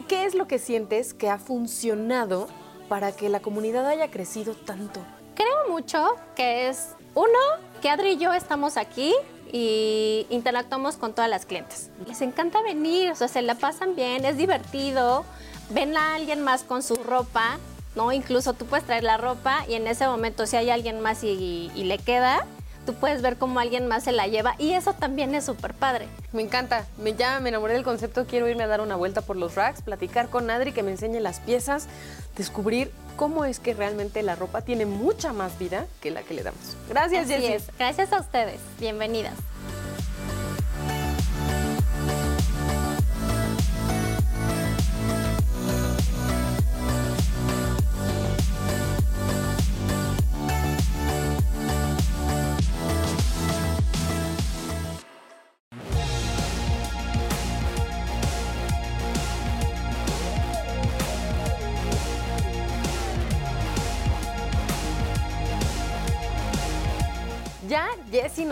¿Qué 0.09 0.25
es 0.25 0.35
lo 0.35 0.49
que 0.49 0.59
sientes 0.59 1.15
que 1.15 1.31
ha 1.31 1.39
funcionado 1.39 2.49
para 2.89 3.13
que 3.13 3.29
la 3.29 3.41
comunidad 3.41 3.87
haya 3.87 4.11
crecido 4.11 4.55
tanto? 4.55 5.01
Creo 5.37 5.69
mucho 5.69 6.17
que 6.35 6.69
es, 6.69 6.95
uno, 7.15 7.39
que 7.81 7.91
Adri 7.91 8.13
y 8.13 8.17
yo 8.17 8.33
estamos 8.33 8.77
aquí 8.77 9.15
y 9.53 10.27
interactuamos 10.31 10.97
con 10.97 11.15
todas 11.15 11.31
las 11.31 11.47
clientes. 11.47 11.91
Les 12.07 12.21
encanta 12.23 12.61
venir, 12.63 13.13
o 13.13 13.15
sea, 13.15 13.29
se 13.29 13.43
la 13.43 13.55
pasan 13.55 13.95
bien, 13.95 14.25
es 14.25 14.37
divertido, 14.37 15.25
ven 15.71 15.97
a 15.97 16.15
alguien 16.15 16.43
más 16.43 16.63
con 16.63 16.83
su 16.83 16.97
ropa, 16.97 17.59
¿no? 17.95 18.13
Incluso 18.13 18.53
tú 18.53 18.67
puedes 18.67 18.87
traer 18.87 19.05
la 19.05 19.17
ropa 19.17 19.65
y 19.69 19.75
en 19.75 19.87
ese 19.87 20.07
momento 20.07 20.47
si 20.47 20.57
hay 20.57 20.71
alguien 20.71 21.01
más 21.01 21.25
y, 21.25 21.71
y 21.75 21.85
le 21.85 21.99
queda, 21.99 22.47
tú 22.87 22.95
puedes 22.95 23.21
ver 23.21 23.37
cómo 23.37 23.61
alguien 23.61 23.87
más 23.87 24.05
se 24.05 24.13
la 24.13 24.27
lleva 24.29 24.55
y 24.59 24.73
eso 24.73 24.95
también 24.95 25.35
es 25.35 25.45
súper 25.45 25.75
padre. 25.75 26.07
Me 26.33 26.43
encanta, 26.43 26.87
me, 26.99 27.15
ya 27.15 27.41
me 27.41 27.51
enamoré 27.51 27.75
del 27.75 27.83
concepto, 27.83 28.27
quiero 28.27 28.49
irme 28.49 28.63
a 28.63 28.67
dar 28.69 28.81
una 28.81 28.97
vuelta 28.97 29.21
por 29.21 29.37
los 29.37 29.57
racks, 29.57 29.83
platicar 29.83 30.29
con 30.29 30.51
Adri, 30.51 30.73
que 30.73 30.83
me 30.83 30.93
enseñe 30.93 31.21
las 31.21 31.41
piezas, 31.41 31.89
descubrir 32.37 32.93
cómo 33.17 33.45
es 33.45 33.59
que 33.59 33.75
realmente 33.75 34.23
la 34.23 34.37
ropa 34.37 34.63
tiene 34.63 34.87
mucha 34.87 35.33
más 35.33 35.59
vida 35.59 35.87
que 36.01 36.11
la 36.11 36.23
que 36.23 36.35
le 36.35 36.43
damos. 36.43 36.77
Gracias, 36.89 37.29
es. 37.29 37.65
Gracias 37.79 38.13
a 38.13 38.21
ustedes. 38.21 38.61
Bienvenidas. 38.79 39.35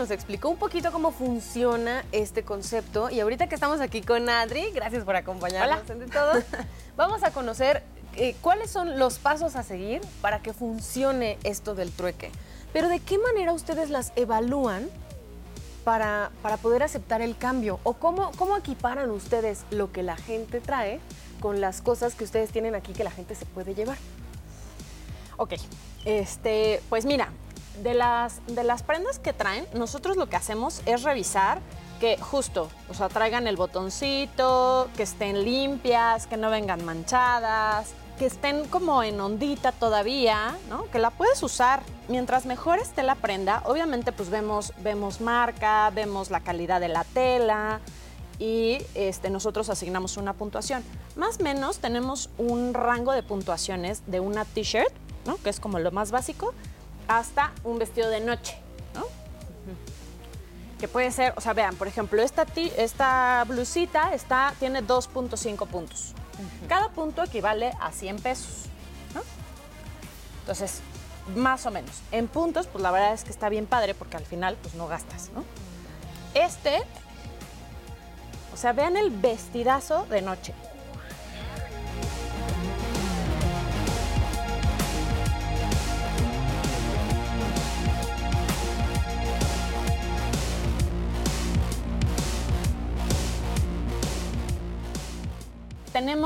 Nos 0.05 0.11
explicó 0.11 0.49
un 0.49 0.57
poquito 0.57 0.91
cómo 0.91 1.09
funciona 1.09 2.05
este 2.11 2.43
concepto 2.43 3.09
y 3.09 3.21
ahorita 3.21 3.47
que 3.47 3.55
estamos 3.55 3.81
aquí 3.81 4.03
con 4.03 4.29
Adri, 4.29 4.69
gracias 4.69 5.03
por 5.03 5.15
acompañarnos 5.15 5.81
todo, 6.13 6.33
vamos 6.95 7.23
a 7.23 7.31
conocer 7.31 7.81
eh, 8.15 8.35
cuáles 8.39 8.69
son 8.69 8.99
los 8.99 9.17
pasos 9.17 9.55
a 9.55 9.63
seguir 9.63 10.01
para 10.21 10.43
que 10.43 10.53
funcione 10.53 11.39
esto 11.43 11.73
del 11.73 11.91
trueque. 11.91 12.29
Pero 12.71 12.87
de 12.87 12.99
qué 12.99 13.17
manera 13.17 13.51
ustedes 13.51 13.89
las 13.89 14.13
evalúan 14.15 14.87
para, 15.83 16.29
para 16.43 16.57
poder 16.57 16.83
aceptar 16.83 17.23
el 17.23 17.35
cambio 17.35 17.79
o 17.81 17.93
cómo, 17.93 18.29
cómo 18.37 18.57
equiparan 18.57 19.09
ustedes 19.09 19.63
lo 19.71 19.91
que 19.91 20.03
la 20.03 20.17
gente 20.17 20.61
trae 20.61 20.99
con 21.39 21.61
las 21.61 21.81
cosas 21.81 22.13
que 22.13 22.25
ustedes 22.25 22.51
tienen 22.51 22.75
aquí 22.75 22.93
que 22.93 23.03
la 23.03 23.11
gente 23.11 23.33
se 23.33 23.47
puede 23.47 23.73
llevar. 23.73 23.97
Ok, 25.37 25.53
este, 26.05 26.79
pues 26.89 27.05
mira, 27.05 27.29
de 27.83 27.93
las, 27.93 28.45
de 28.47 28.63
las 28.63 28.83
prendas 28.83 29.19
que 29.19 29.33
traen, 29.33 29.67
nosotros 29.73 30.17
lo 30.17 30.27
que 30.27 30.35
hacemos 30.35 30.81
es 30.85 31.03
revisar 31.03 31.59
que 31.99 32.17
justo, 32.17 32.69
o 32.89 32.93
sea, 32.93 33.09
traigan 33.09 33.47
el 33.47 33.55
botoncito, 33.55 34.89
que 34.97 35.03
estén 35.03 35.43
limpias, 35.43 36.27
que 36.27 36.37
no 36.37 36.49
vengan 36.49 36.83
manchadas, 36.83 37.93
que 38.17 38.25
estén 38.25 38.65
como 38.67 39.03
en 39.03 39.19
ondita 39.19 39.71
todavía, 39.71 40.57
¿no? 40.69 40.89
Que 40.91 40.99
la 40.99 41.09
puedes 41.09 41.41
usar. 41.43 41.81
Mientras 42.07 42.45
mejor 42.45 42.79
esté 42.79 43.03
la 43.03 43.15
prenda, 43.15 43.61
obviamente 43.65 44.11
pues 44.11 44.29
vemos, 44.29 44.73
vemos 44.79 45.21
marca, 45.21 45.89
vemos 45.91 46.31
la 46.31 46.39
calidad 46.39 46.79
de 46.79 46.87
la 46.87 47.03
tela 47.03 47.79
y 48.39 48.79
este, 48.93 49.29
nosotros 49.29 49.69
asignamos 49.69 50.17
una 50.17 50.33
puntuación. 50.33 50.83
Más 51.15 51.39
o 51.39 51.43
menos 51.43 51.79
tenemos 51.79 52.29
un 52.37 52.73
rango 52.73 53.11
de 53.11 53.23
puntuaciones 53.23 54.03
de 54.07 54.19
una 54.19 54.45
t-shirt, 54.45 54.93
¿no? 55.25 55.37
Que 55.37 55.49
es 55.49 55.59
como 55.59 55.79
lo 55.79 55.91
más 55.91 56.11
básico, 56.11 56.53
hasta 57.07 57.51
un 57.63 57.79
vestido 57.79 58.09
de 58.09 58.19
noche, 58.19 58.57
¿no? 58.93 59.05
Que 60.79 60.87
puede 60.87 61.11
ser, 61.11 61.33
o 61.37 61.41
sea, 61.41 61.53
vean, 61.53 61.75
por 61.75 61.87
ejemplo, 61.87 62.21
esta, 62.21 62.45
esta 62.77 63.43
blusita 63.47 64.13
está, 64.13 64.53
tiene 64.59 64.83
2.5 64.83 65.67
puntos. 65.67 66.13
Cada 66.67 66.89
punto 66.89 67.23
equivale 67.23 67.73
a 67.79 67.91
100 67.91 68.17
pesos, 68.17 68.65
¿no? 69.13 69.21
Entonces, 70.41 70.81
más 71.35 71.65
o 71.65 71.71
menos. 71.71 72.01
En 72.11 72.27
puntos, 72.27 72.67
pues 72.67 72.81
la 72.81 72.91
verdad 72.91 73.13
es 73.13 73.23
que 73.23 73.31
está 73.31 73.49
bien 73.49 73.65
padre 73.65 73.95
porque 73.95 74.17
al 74.17 74.25
final, 74.25 74.57
pues 74.61 74.75
no 74.75 74.87
gastas, 74.87 75.31
¿no? 75.33 75.43
Este, 76.33 76.81
o 78.53 78.57
sea, 78.57 78.73
vean 78.73 78.97
el 78.97 79.09
vestidazo 79.09 80.05
de 80.07 80.21
noche. 80.21 80.53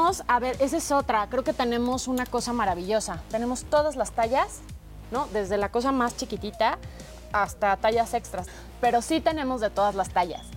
Tenemos, 0.10 0.24
a 0.28 0.40
ver, 0.40 0.58
esa 0.60 0.78
es 0.78 0.92
otra, 0.92 1.28
creo 1.30 1.44
que 1.44 1.54
tenemos 1.54 2.08
una 2.08 2.26
cosa 2.26 2.54
maravillosa. 2.54 3.22
Tenemos 3.30 3.64
todas 3.66 3.96
las 3.96 4.12
tallas, 4.12 4.60
¿no? 5.12 5.28
Desde 5.28 5.58
la 5.58 5.70
cosa 5.70 5.92
más 5.92 6.18
chiquitita 6.18 6.80
hasta 7.32 7.78
tallas 7.78 8.14
extras, 8.16 8.48
pero 8.82 9.02
sí 9.04 9.22
tenemos 9.22 9.62
de 9.62 9.70
todas 9.70 9.94
las 9.96 10.10
tallas. 10.10 10.48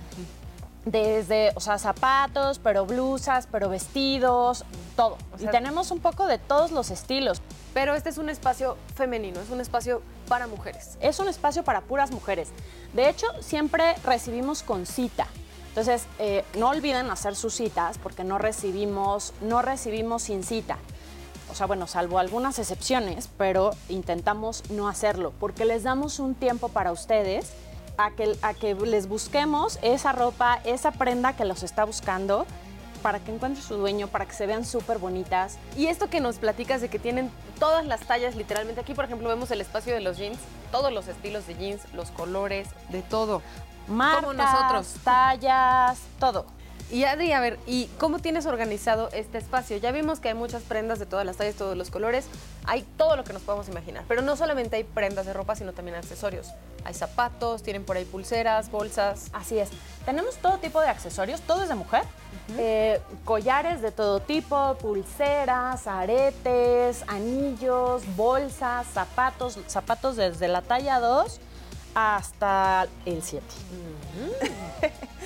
Desde, 0.86 1.52
o 1.54 1.60
sea, 1.60 1.78
zapatos, 1.78 2.58
pero 2.58 2.86
blusas, 2.86 3.46
pero 3.52 3.68
vestidos, 3.68 4.64
todo. 4.96 5.16
y 5.38 5.46
tenemos 5.46 5.90
un 5.90 6.00
poco 6.00 6.26
de 6.26 6.38
todos 6.38 6.72
los 6.72 6.90
estilos. 6.90 7.42
Pero 7.74 7.94
este 7.94 8.08
es 8.10 8.18
un 8.18 8.28
espacio 8.28 8.76
femenino, 8.94 9.40
es 9.40 9.50
un 9.50 9.60
espacio 9.60 10.02
para 10.28 10.46
mujeres. 10.46 10.98
Es 11.00 11.20
un 11.20 11.28
espacio 11.28 11.62
para 11.62 11.82
puras 11.82 12.10
mujeres. 12.10 12.48
De 12.94 13.08
hecho, 13.08 13.26
siempre 13.40 13.94
recibimos 14.04 14.62
con 14.62 14.86
cita. 14.86 15.26
Entonces, 15.72 16.04
eh, 16.18 16.44
no 16.58 16.68
olviden 16.68 17.10
hacer 17.10 17.34
sus 17.34 17.54
citas 17.54 17.96
porque 17.96 18.24
no 18.24 18.36
recibimos, 18.36 19.32
no 19.40 19.62
recibimos 19.62 20.24
sin 20.24 20.44
cita. 20.44 20.76
O 21.50 21.54
sea, 21.54 21.66
bueno, 21.66 21.86
salvo 21.86 22.18
algunas 22.18 22.58
excepciones, 22.58 23.30
pero 23.38 23.70
intentamos 23.88 24.68
no 24.68 24.86
hacerlo 24.86 25.32
porque 25.40 25.64
les 25.64 25.82
damos 25.82 26.18
un 26.18 26.34
tiempo 26.34 26.68
para 26.68 26.92
ustedes 26.92 27.52
a 27.96 28.10
que, 28.10 28.36
a 28.42 28.52
que 28.52 28.74
les 28.74 29.08
busquemos 29.08 29.78
esa 29.80 30.12
ropa, 30.12 30.60
esa 30.64 30.90
prenda 30.92 31.36
que 31.36 31.46
los 31.46 31.62
está 31.62 31.84
buscando 31.84 32.46
para 33.02 33.18
que 33.18 33.34
encuentre 33.34 33.62
su 33.62 33.76
dueño, 33.76 34.08
para 34.08 34.26
que 34.26 34.34
se 34.34 34.46
vean 34.46 34.66
súper 34.66 34.98
bonitas. 34.98 35.56
Y 35.74 35.86
esto 35.86 36.10
que 36.10 36.20
nos 36.20 36.36
platicas 36.36 36.82
de 36.82 36.90
que 36.90 36.98
tienen 36.98 37.30
todas 37.58 37.86
las 37.86 38.00
tallas, 38.00 38.36
literalmente 38.36 38.82
aquí, 38.82 38.92
por 38.92 39.06
ejemplo, 39.06 39.26
vemos 39.26 39.50
el 39.50 39.62
espacio 39.62 39.94
de 39.94 40.00
los 40.00 40.18
jeans, 40.18 40.38
todos 40.70 40.92
los 40.92 41.08
estilos 41.08 41.46
de 41.46 41.54
jeans, 41.54 41.80
los 41.94 42.10
colores, 42.10 42.68
de 42.90 43.00
todo 43.00 43.40
marcas, 43.88 44.36
nosotros. 44.36 44.94
tallas, 45.04 45.98
todo. 46.18 46.46
Y 46.92 47.04
Adri, 47.04 47.32
a 47.32 47.40
ver, 47.40 47.58
¿y 47.66 47.86
cómo 47.98 48.18
tienes 48.18 48.44
organizado 48.44 49.08
este 49.14 49.38
espacio? 49.38 49.78
Ya 49.78 49.92
vimos 49.92 50.20
que 50.20 50.28
hay 50.28 50.34
muchas 50.34 50.62
prendas 50.62 50.98
de 50.98 51.06
todas 51.06 51.24
las 51.24 51.38
tallas, 51.38 51.54
todos 51.54 51.74
los 51.74 51.90
colores, 51.90 52.26
hay 52.66 52.82
todo 52.98 53.16
lo 53.16 53.24
que 53.24 53.32
nos 53.32 53.40
podemos 53.40 53.66
imaginar, 53.70 54.04
pero 54.08 54.20
no 54.20 54.36
solamente 54.36 54.76
hay 54.76 54.84
prendas 54.84 55.24
de 55.24 55.32
ropa, 55.32 55.56
sino 55.56 55.72
también 55.72 55.96
accesorios. 55.96 56.48
Hay 56.84 56.92
zapatos, 56.92 57.62
tienen 57.62 57.84
por 57.86 57.96
ahí 57.96 58.04
pulseras, 58.04 58.70
bolsas. 58.70 59.30
Así 59.32 59.58
es. 59.58 59.70
Tenemos 60.04 60.36
todo 60.36 60.58
tipo 60.58 60.82
de 60.82 60.88
accesorios, 60.88 61.40
todo 61.40 61.62
es 61.62 61.70
de 61.70 61.76
mujer. 61.76 62.02
Eh, 62.58 63.00
collares 63.24 63.80
de 63.80 63.90
todo 63.90 64.20
tipo, 64.20 64.74
pulseras, 64.74 65.86
aretes, 65.86 67.04
anillos, 67.06 68.02
bolsas, 68.16 68.86
zapatos, 68.88 69.58
zapatos 69.66 70.16
desde 70.16 70.46
la 70.46 70.60
talla 70.60 71.00
2 71.00 71.40
hasta 71.94 72.86
el 73.04 73.22
7. 73.22 73.44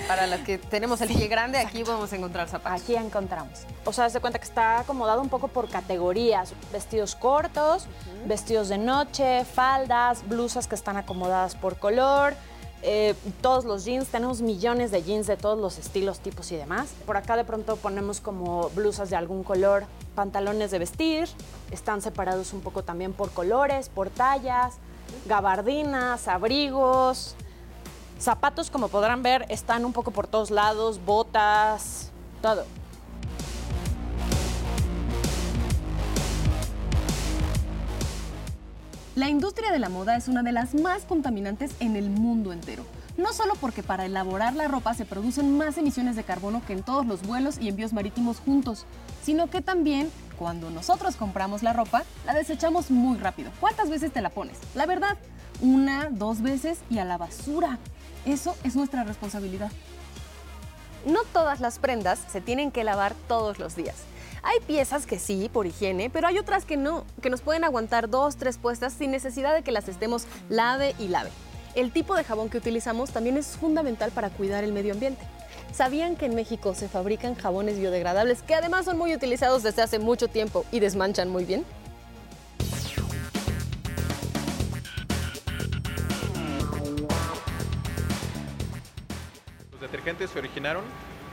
Para 0.07 0.27
las 0.27 0.41
que 0.41 0.57
tenemos 0.57 1.01
el 1.01 1.09
pie 1.09 1.27
grande, 1.27 1.57
aquí 1.57 1.83
podemos 1.83 2.11
encontrar 2.13 2.47
zapatos. 2.47 2.81
Aquí 2.81 2.95
encontramos. 2.95 3.65
O 3.85 3.93
sea, 3.93 4.09
se 4.09 4.19
cuenta 4.19 4.39
que 4.39 4.45
está 4.45 4.79
acomodado 4.79 5.21
un 5.21 5.29
poco 5.29 5.47
por 5.47 5.69
categorías. 5.69 6.53
Vestidos 6.71 7.15
cortos, 7.15 7.87
vestidos 8.25 8.69
de 8.69 8.77
noche, 8.77 9.43
faldas, 9.45 10.27
blusas 10.27 10.67
que 10.67 10.75
están 10.75 10.97
acomodadas 10.97 11.55
por 11.55 11.77
color. 11.77 12.35
Eh, 12.83 13.15
todos 13.41 13.65
los 13.65 13.85
jeans, 13.85 14.07
tenemos 14.07 14.41
millones 14.41 14.91
de 14.91 15.01
jeans 15.01 15.25
de 15.25 15.35
todos 15.35 15.57
los 15.59 15.79
estilos, 15.79 16.19
tipos 16.19 16.51
y 16.51 16.55
demás. 16.57 16.93
Por 17.05 17.17
acá 17.17 17.35
de 17.35 17.43
pronto 17.43 17.75
ponemos 17.75 18.21
como 18.21 18.69
blusas 18.69 19.09
de 19.09 19.15
algún 19.15 19.43
color, 19.43 19.85
pantalones 20.13 20.69
de 20.69 20.77
vestir, 20.77 21.27
están 21.71 22.03
separados 22.03 22.53
un 22.53 22.61
poco 22.61 22.83
también 22.83 23.13
por 23.13 23.31
colores, 23.31 23.89
por 23.89 24.11
tallas 24.11 24.75
gabardinas, 25.25 26.27
abrigos, 26.27 27.35
zapatos 28.19 28.69
como 28.69 28.87
podrán 28.87 29.23
ver 29.23 29.45
están 29.49 29.85
un 29.85 29.93
poco 29.93 30.11
por 30.11 30.27
todos 30.27 30.51
lados, 30.51 30.99
botas, 31.05 32.11
todo. 32.41 32.65
La 39.15 39.29
industria 39.29 39.71
de 39.71 39.79
la 39.79 39.89
moda 39.89 40.15
es 40.15 40.27
una 40.27 40.43
de 40.43 40.51
las 40.51 40.75
más 40.75 41.03
contaminantes 41.03 41.71
en 41.79 41.95
el 41.95 42.11
mundo 42.11 42.53
entero. 42.53 42.83
No 43.17 43.33
solo 43.33 43.55
porque 43.59 43.81
para 43.81 44.05
elaborar 44.05 44.53
la 44.53 44.67
ropa 44.67 44.93
se 44.93 45.05
producen 45.05 45.57
más 45.57 45.75
emisiones 45.79 46.15
de 46.15 46.23
carbono 46.23 46.61
que 46.67 46.73
en 46.73 46.83
todos 46.83 47.03
los 47.07 47.23
vuelos 47.23 47.57
y 47.59 47.67
envíos 47.67 47.93
marítimos 47.93 48.37
juntos, 48.37 48.85
sino 49.23 49.49
que 49.49 49.61
también 49.61 50.11
cuando 50.37 50.69
nosotros 50.69 51.15
compramos 51.15 51.63
la 51.63 51.73
ropa, 51.73 52.03
la 52.25 52.33
desechamos 52.33 52.91
muy 52.91 53.17
rápido. 53.17 53.51
¿Cuántas 53.59 53.89
veces 53.89 54.11
te 54.11 54.21
la 54.21 54.29
pones? 54.29 54.57
La 54.75 54.85
verdad, 54.85 55.17
una, 55.61 56.09
dos 56.09 56.41
veces 56.41 56.79
y 56.89 56.99
a 56.99 57.05
la 57.05 57.17
basura. 57.17 57.77
Eso 58.25 58.55
es 58.63 58.75
nuestra 58.75 59.03
responsabilidad. 59.03 59.71
No 61.05 61.19
todas 61.33 61.59
las 61.59 61.79
prendas 61.79 62.19
se 62.31 62.41
tienen 62.41 62.71
que 62.71 62.83
lavar 62.83 63.13
todos 63.27 63.59
los 63.59 63.75
días. 63.75 63.95
Hay 64.43 64.59
piezas 64.61 65.05
que 65.05 65.19
sí, 65.19 65.49
por 65.51 65.65
higiene, 65.65 66.09
pero 66.09 66.27
hay 66.27 66.37
otras 66.37 66.65
que 66.65 66.77
no, 66.77 67.05
que 67.21 67.29
nos 67.29 67.41
pueden 67.41 67.63
aguantar 67.63 68.09
dos, 68.09 68.37
tres 68.37 68.57
puestas 68.57 68.93
sin 68.93 69.11
necesidad 69.11 69.53
de 69.53 69.63
que 69.63 69.71
las 69.71 69.87
estemos 69.87 70.25
lave 70.49 70.95
y 70.99 71.07
lave. 71.07 71.31
El 71.75 71.91
tipo 71.91 72.15
de 72.15 72.23
jabón 72.23 72.49
que 72.49 72.57
utilizamos 72.57 73.11
también 73.11 73.37
es 73.37 73.57
fundamental 73.57 74.11
para 74.11 74.29
cuidar 74.29 74.63
el 74.63 74.73
medio 74.73 74.93
ambiente. 74.93 75.25
¿Sabían 75.71 76.15
que 76.15 76.25
en 76.25 76.35
México 76.35 76.73
se 76.73 76.89
fabrican 76.89 77.35
jabones 77.35 77.79
biodegradables 77.79 78.41
que 78.41 78.55
además 78.55 78.85
son 78.85 78.97
muy 78.97 79.13
utilizados 79.13 79.63
desde 79.63 79.81
hace 79.81 79.99
mucho 79.99 80.27
tiempo 80.27 80.65
y 80.71 80.79
desmanchan 80.79 81.29
muy 81.29 81.45
bien? 81.45 81.65
Los 89.71 89.81
detergentes 89.81 90.31
se 90.31 90.39
originaron 90.39 90.83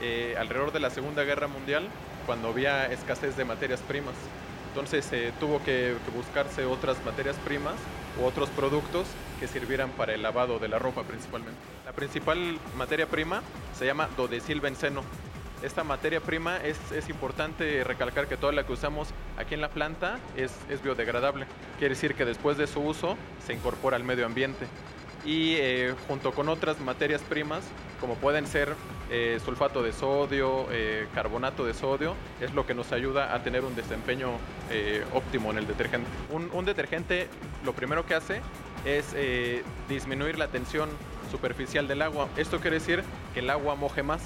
eh, 0.01 0.35
alrededor 0.37 0.73
de 0.73 0.79
la 0.79 0.89
Segunda 0.89 1.23
Guerra 1.23 1.47
Mundial, 1.47 1.87
cuando 2.25 2.49
había 2.49 2.85
escasez 2.91 3.37
de 3.37 3.45
materias 3.45 3.79
primas. 3.81 4.15
Entonces 4.69 5.05
se 5.05 5.31
tuvo 5.39 5.63
que, 5.63 5.95
buscarse 6.13 6.65
otras 6.65 7.03
materias 7.05 7.37
primas 7.45 7.75
u 8.19 8.25
otros 8.25 8.49
productos 8.49 9.07
que 9.39 9.47
sirvieran 9.47 9.91
para 9.91 10.13
el 10.13 10.21
lavado 10.21 10.59
de 10.59 10.67
la 10.67 10.79
ropa 10.79 11.03
principalmente. 11.03 11.59
La 11.85 11.91
principal 11.91 12.57
materia 12.77 13.07
prima 13.07 13.41
se 13.77 13.85
llama 13.85 14.09
dodecilbenceno. 14.15 15.03
Esta 15.63 15.83
materia 15.83 16.19
prima 16.19 16.57
es, 16.57 16.77
importante 17.09 17.83
recalcar 17.83 18.27
que 18.27 18.37
toda 18.37 18.51
la 18.51 18.65
que 18.65 18.73
usamos 18.73 19.09
aquí 19.37 19.55
en 19.55 19.61
la 19.61 19.69
planta 19.69 20.19
es, 20.35 20.51
es 20.69 20.83
biodegradable. 20.83 21.47
Quiere 21.79 21.95
decir 21.95 22.13
que 22.13 22.25
después 22.25 22.57
de 22.57 22.67
su 22.67 22.81
uso 22.81 23.17
se 23.45 23.53
incorpora 23.53 23.95
al 23.95 24.03
medio 24.03 24.25
ambiente. 24.25 24.67
Y 25.25 25.55
eh, 25.55 25.95
junto 26.07 26.31
con 26.31 26.49
otras 26.49 26.79
materias 26.79 27.21
primas, 27.21 27.63
como 27.99 28.15
pueden 28.15 28.45
ser 28.45 28.75
eh, 29.09 29.39
sulfato 29.43 29.81
de 29.81 29.91
sodio, 29.91 30.67
eh, 30.71 31.07
carbonato 31.15 31.65
de 31.65 31.73
sodio, 31.73 32.15
es 32.39 32.53
lo 32.53 32.67
que 32.67 32.75
nos 32.75 32.91
ayuda 32.91 33.33
a 33.33 33.41
tener 33.43 33.65
un 33.65 33.75
desempeño 33.75 34.31
óptimo 35.13 35.51
en 35.51 35.57
el 35.57 35.67
detergente. 35.67 36.07
Un, 36.29 36.65
detergente 36.65 37.27
lo 37.63 37.73
primero 37.73 38.05
que 38.05 38.13
hace 38.13 38.41
es 38.85 39.15
disminuir 39.87 40.37
la 40.37 40.47
tensión 40.47 40.89
superficial 41.31 41.87
del 41.87 42.01
agua. 42.01 42.27
Esto 42.37 42.59
quiere 42.59 42.77
decir 42.77 43.03
que 43.33 43.39
el 43.39 43.49
agua 43.49 43.75
moje 43.75 44.03
más. 44.03 44.21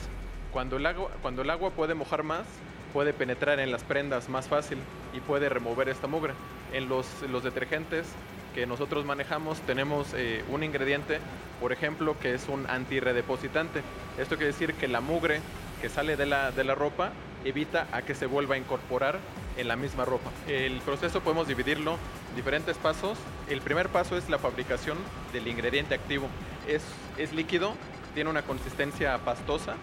Cuando 0.52 0.78
el 0.78 0.86
agua, 0.86 1.12
cuando 1.22 1.44
el 1.44 1.50
agua 1.50 1.72
puede 1.72 1.94
mojar 1.94 2.24
más, 2.24 2.46
puede 2.94 3.14
penetrar 3.14 3.60
en 3.60 3.72
las 3.72 3.84
prendas 3.84 4.30
más 4.30 4.48
fácil 4.48 4.80
y 5.14 5.20
puede 5.20 5.50
remover 5.50 5.90
esta 5.90 6.08
mugre. 6.08 6.34
En 6.74 6.90
los, 6.90 7.06
los 7.30 7.44
detergentes 7.44 8.08
que 8.54 8.66
nosotros 8.66 9.06
manejamos 9.06 9.60
tenemos 9.62 10.14
eh, 10.14 10.44
un 10.50 10.64
ingrediente, 10.64 11.20
por 11.60 11.72
ejemplo, 11.72 12.18
que 12.20 12.34
es 12.34 12.48
un 12.48 12.70
antirredepositante. 12.70 13.82
Esto 14.18 14.36
quiere 14.36 14.52
decir 14.54 14.74
que 14.74 14.88
la 14.88 15.02
mugre 15.02 15.42
que 15.82 15.90
sale 15.90 16.16
de 16.18 16.26
la, 16.26 16.52
de 16.52 16.64
la 16.64 16.76
ropa 16.76 17.12
evita 17.46 17.88
a 17.92 18.02
que 18.02 18.16
se 18.16 18.26
vuelva 18.26 18.56
a 18.56 18.58
incorporar 18.58 19.20
en 19.58 19.68
la 19.68 19.76
misma 19.76 20.06
ropa. 20.06 20.30
El 20.48 20.80
proceso 20.82 21.22
podemos 21.22 21.48
dividirlo 21.48 21.98
en 22.30 22.36
diferentes 22.36 22.78
pasos. 22.78 23.18
El 23.50 23.62
primer 23.62 23.90
paso 23.90 24.18
es 24.18 24.30
la 24.30 24.40
fabricación 24.40 24.98
del 25.34 25.48
ingrediente 25.48 25.96
activo. 25.96 26.28
Es, 26.68 26.84
es 27.18 27.34
líquido, 27.34 27.74
tiene 28.14 28.30
una 28.30 28.42
consistencia 28.42 29.18
pastosa 29.20 29.76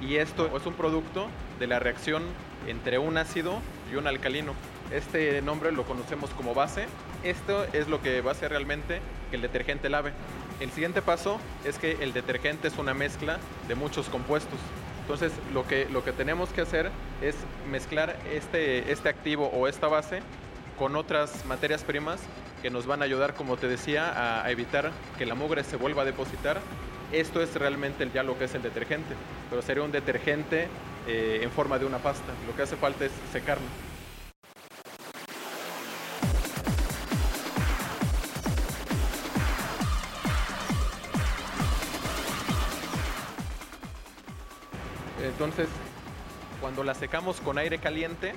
y 0.00 0.16
esto 0.16 0.54
es 0.56 0.66
un 0.66 0.74
producto 0.74 1.28
de 1.58 1.66
la 1.66 1.78
reacción 1.78 2.22
entre 2.66 2.98
un 2.98 3.16
ácido 3.16 3.58
y 3.92 3.96
un 3.96 4.06
alcalino. 4.06 4.54
Este 4.94 5.42
nombre 5.42 5.72
lo 5.72 5.82
conocemos 5.82 6.30
como 6.30 6.54
base. 6.54 6.86
Esto 7.24 7.64
es 7.72 7.88
lo 7.88 8.00
que 8.00 8.20
va 8.20 8.30
a 8.30 8.34
hacer 8.34 8.50
realmente 8.50 9.00
que 9.28 9.36
el 9.36 9.42
detergente 9.42 9.88
lave. 9.88 10.12
El 10.60 10.70
siguiente 10.70 11.02
paso 11.02 11.40
es 11.64 11.78
que 11.78 11.98
el 12.00 12.12
detergente 12.12 12.68
es 12.68 12.78
una 12.78 12.94
mezcla 12.94 13.38
de 13.66 13.74
muchos 13.74 14.08
compuestos. 14.08 14.60
Entonces 15.00 15.32
lo 15.52 15.66
que, 15.66 15.88
lo 15.90 16.04
que 16.04 16.12
tenemos 16.12 16.50
que 16.50 16.60
hacer 16.60 16.92
es 17.20 17.34
mezclar 17.68 18.16
este, 18.32 18.92
este 18.92 19.08
activo 19.08 19.48
o 19.48 19.66
esta 19.66 19.88
base 19.88 20.20
con 20.78 20.94
otras 20.94 21.44
materias 21.44 21.82
primas 21.82 22.20
que 22.62 22.70
nos 22.70 22.86
van 22.86 23.02
a 23.02 23.04
ayudar, 23.04 23.34
como 23.34 23.56
te 23.56 23.66
decía, 23.66 24.44
a, 24.44 24.48
evitar 24.52 24.92
que 25.18 25.26
la 25.26 25.34
mugre 25.34 25.64
se 25.64 25.74
vuelva 25.74 26.02
a 26.02 26.04
depositar. 26.04 26.60
Esto 27.10 27.42
es 27.42 27.52
realmente 27.56 28.08
ya 28.14 28.22
lo 28.22 28.38
que 28.38 28.44
es 28.44 28.54
el 28.54 28.62
detergente, 28.62 29.16
pero 29.50 29.60
sería 29.60 29.82
un 29.82 29.92
detergente 29.92 30.68
eh, 31.08 31.40
en 31.42 31.50
forma 31.50 31.80
de 31.80 31.84
una 31.84 31.98
pasta. 31.98 32.32
Lo 32.46 32.54
que 32.54 32.62
hace 32.62 32.76
falta 32.76 33.04
es 33.04 33.12
secarlo. 33.32 33.66
Entonces, 45.22 45.68
cuando 46.60 46.82
la 46.84 46.94
secamos 46.94 47.40
con 47.40 47.58
aire 47.58 47.78
caliente, 47.78 48.34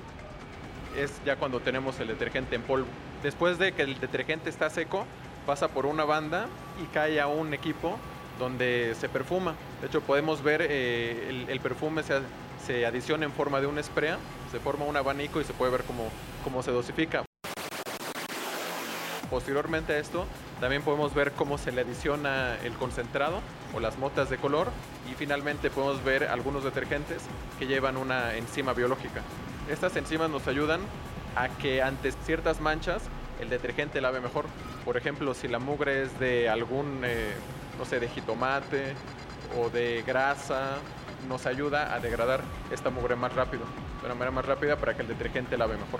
es 0.98 1.22
ya 1.26 1.36
cuando 1.36 1.60
tenemos 1.60 2.00
el 2.00 2.08
detergente 2.08 2.56
en 2.56 2.62
polvo. 2.62 2.88
Después 3.24 3.58
de 3.58 3.72
que 3.72 3.84
el 3.84 4.00
detergente 4.00 4.50
está 4.50 4.70
seco, 4.70 5.06
pasa 5.46 5.70
por 5.70 5.86
una 5.86 6.04
banda 6.04 6.48
y 6.84 6.86
cae 6.88 7.20
a 7.20 7.28
un 7.28 7.54
equipo 7.54 7.98
donde 8.38 8.96
se 9.00 9.10
perfuma. 9.10 9.56
De 9.82 9.88
hecho, 9.88 10.02
podemos 10.02 10.44
ver 10.44 10.62
eh, 10.62 11.46
el, 11.48 11.60
perfume 11.60 12.04
se, 12.04 12.20
se 12.66 12.86
adiciona 12.86 13.26
en 13.26 13.32
forma 13.32 13.60
de 13.60 13.68
un 13.68 13.82
spray, 13.84 14.16
se 14.52 14.60
forma 14.60 14.86
un 14.86 14.98
abanico 14.98 15.42
y 15.42 15.44
se 15.44 15.54
puede 15.54 15.72
ver 15.72 15.84
cómo, 15.84 16.10
cómo 16.44 16.62
se 16.62 16.72
dosifica. 16.72 17.24
Posteriormente 19.30 19.94
a 19.94 20.00
esto, 20.00 20.26
también 20.60 20.82
podemos 20.82 21.14
ver 21.14 21.34
cómo 21.34 21.58
se 21.58 21.72
le 21.72 21.82
adiciona 21.82 22.56
el 22.64 22.74
concentrado 22.74 23.42
o 23.76 23.80
las 23.80 23.98
motas 23.98 24.30
de 24.30 24.38
color 24.38 24.70
y 25.12 25.14
finalmente 25.14 25.70
podemos 25.70 26.04
ver 26.04 26.24
algunos 26.26 26.64
detergentes 26.64 27.22
que 27.60 27.68
llevan 27.68 27.98
una 27.98 28.36
enzima 28.36 28.74
biológica. 28.74 29.22
Estas 29.70 29.96
enzimas 29.96 30.30
nos 30.30 30.48
ayudan 30.48 30.82
a 31.36 31.50
que 31.50 31.84
ante 31.84 32.12
ciertas 32.12 32.60
manchas 32.60 33.04
el 33.40 33.50
detergente 33.50 34.02
lave 34.02 34.20
mejor. 34.20 34.46
Por 34.84 34.98
ejemplo, 34.98 35.34
si 35.34 35.48
la 35.48 35.60
mugre 35.60 36.04
es 36.04 36.20
de 36.20 36.50
algún, 36.50 37.02
eh, 37.04 37.34
no 37.78 37.86
sé, 37.86 38.00
de 38.00 38.08
jitomate 38.08 38.96
o 39.56 39.70
de 39.70 40.04
grasa, 40.08 40.78
nos 41.30 41.46
ayuda 41.46 41.94
a 41.94 42.00
degradar 42.00 42.42
esta 42.72 42.90
mugre 42.90 43.16
más 43.16 43.34
rápido, 43.34 43.64
de 44.02 44.06
una 44.06 44.16
manera 44.16 44.32
más 44.32 44.46
rápida 44.46 44.78
para 44.78 44.96
que 44.96 45.04
el 45.04 45.08
detergente 45.08 45.58
lave 45.58 45.78
mejor. 45.78 46.00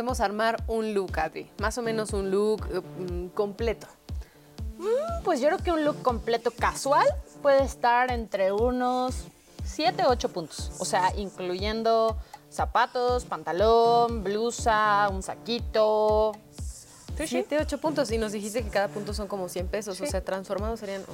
Podemos 0.00 0.20
armar 0.20 0.64
un 0.66 0.94
look, 0.94 1.18
Adri? 1.18 1.50
Más 1.58 1.76
o 1.76 1.82
menos 1.82 2.14
un 2.14 2.30
look 2.30 2.66
eh, 2.72 2.80
mm, 2.80 3.28
completo. 3.34 3.86
Pues 5.24 5.42
yo 5.42 5.48
creo 5.48 5.58
que 5.58 5.72
un 5.72 5.84
look 5.84 6.00
completo 6.00 6.50
casual 6.50 7.06
puede 7.42 7.62
estar 7.64 8.10
entre 8.10 8.50
unos 8.50 9.24
7, 9.62 10.04
8 10.06 10.28
puntos. 10.30 10.72
O 10.78 10.86
sea, 10.86 11.12
incluyendo 11.18 12.16
zapatos, 12.48 13.26
pantalón, 13.26 14.24
blusa, 14.24 15.06
un 15.12 15.22
saquito. 15.22 16.32
Sí, 17.18 17.26
sí. 17.26 17.44
7, 17.46 17.58
8 17.60 17.78
puntos. 17.78 18.10
Y 18.10 18.16
nos 18.16 18.32
dijiste 18.32 18.62
que 18.62 18.70
cada 18.70 18.88
punto 18.88 19.12
son 19.12 19.28
como 19.28 19.50
100 19.50 19.68
pesos. 19.68 20.00
O 20.00 20.06
sea, 20.06 20.24
transformados 20.24 20.80
serían. 20.80 21.04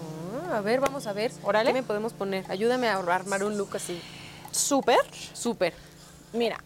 Ah, 0.48 0.58
a 0.58 0.60
ver, 0.60 0.78
vamos 0.78 1.08
a 1.08 1.12
ver. 1.12 1.32
Órale. 1.42 1.70
¿Qué 1.70 1.80
me 1.80 1.82
podemos 1.82 2.12
poner? 2.12 2.44
Ayúdame 2.48 2.86
a 2.86 2.98
armar 2.98 3.42
un 3.42 3.58
look 3.58 3.74
así. 3.74 4.00
Súper. 4.52 5.00
Súper. 5.32 5.74
Mira, 6.32 6.62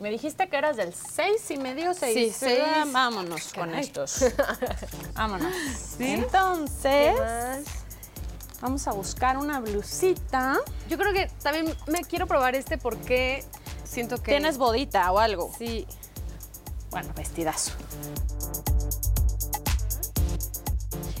me 0.00 0.10
dijiste 0.10 0.48
que 0.48 0.56
eras 0.56 0.76
del 0.76 0.94
6 0.94 1.50
y 1.50 1.56
medio, 1.58 1.92
6. 1.94 2.14
Sí, 2.14 2.32
seis. 2.36 2.62
Vámonos 2.92 3.52
con 3.52 3.74
estos. 3.74 4.24
Vámonos. 5.14 5.52
¿Qué 5.98 6.14
Entonces, 6.14 7.14
vamos 8.60 8.86
a 8.86 8.92
buscar 8.92 9.36
una 9.36 9.58
blusita. 9.60 10.58
Yo 10.88 10.98
creo 10.98 11.12
que 11.12 11.30
también 11.42 11.74
me 11.88 12.02
quiero 12.02 12.26
probar 12.26 12.54
este 12.54 12.78
porque 12.78 13.44
siento 13.84 14.16
que. 14.22 14.30
¿Tienes 14.32 14.56
bodita 14.58 15.10
o 15.10 15.18
algo? 15.18 15.52
Sí. 15.58 15.86
Bueno, 16.90 17.12
vestidazo. 17.14 17.72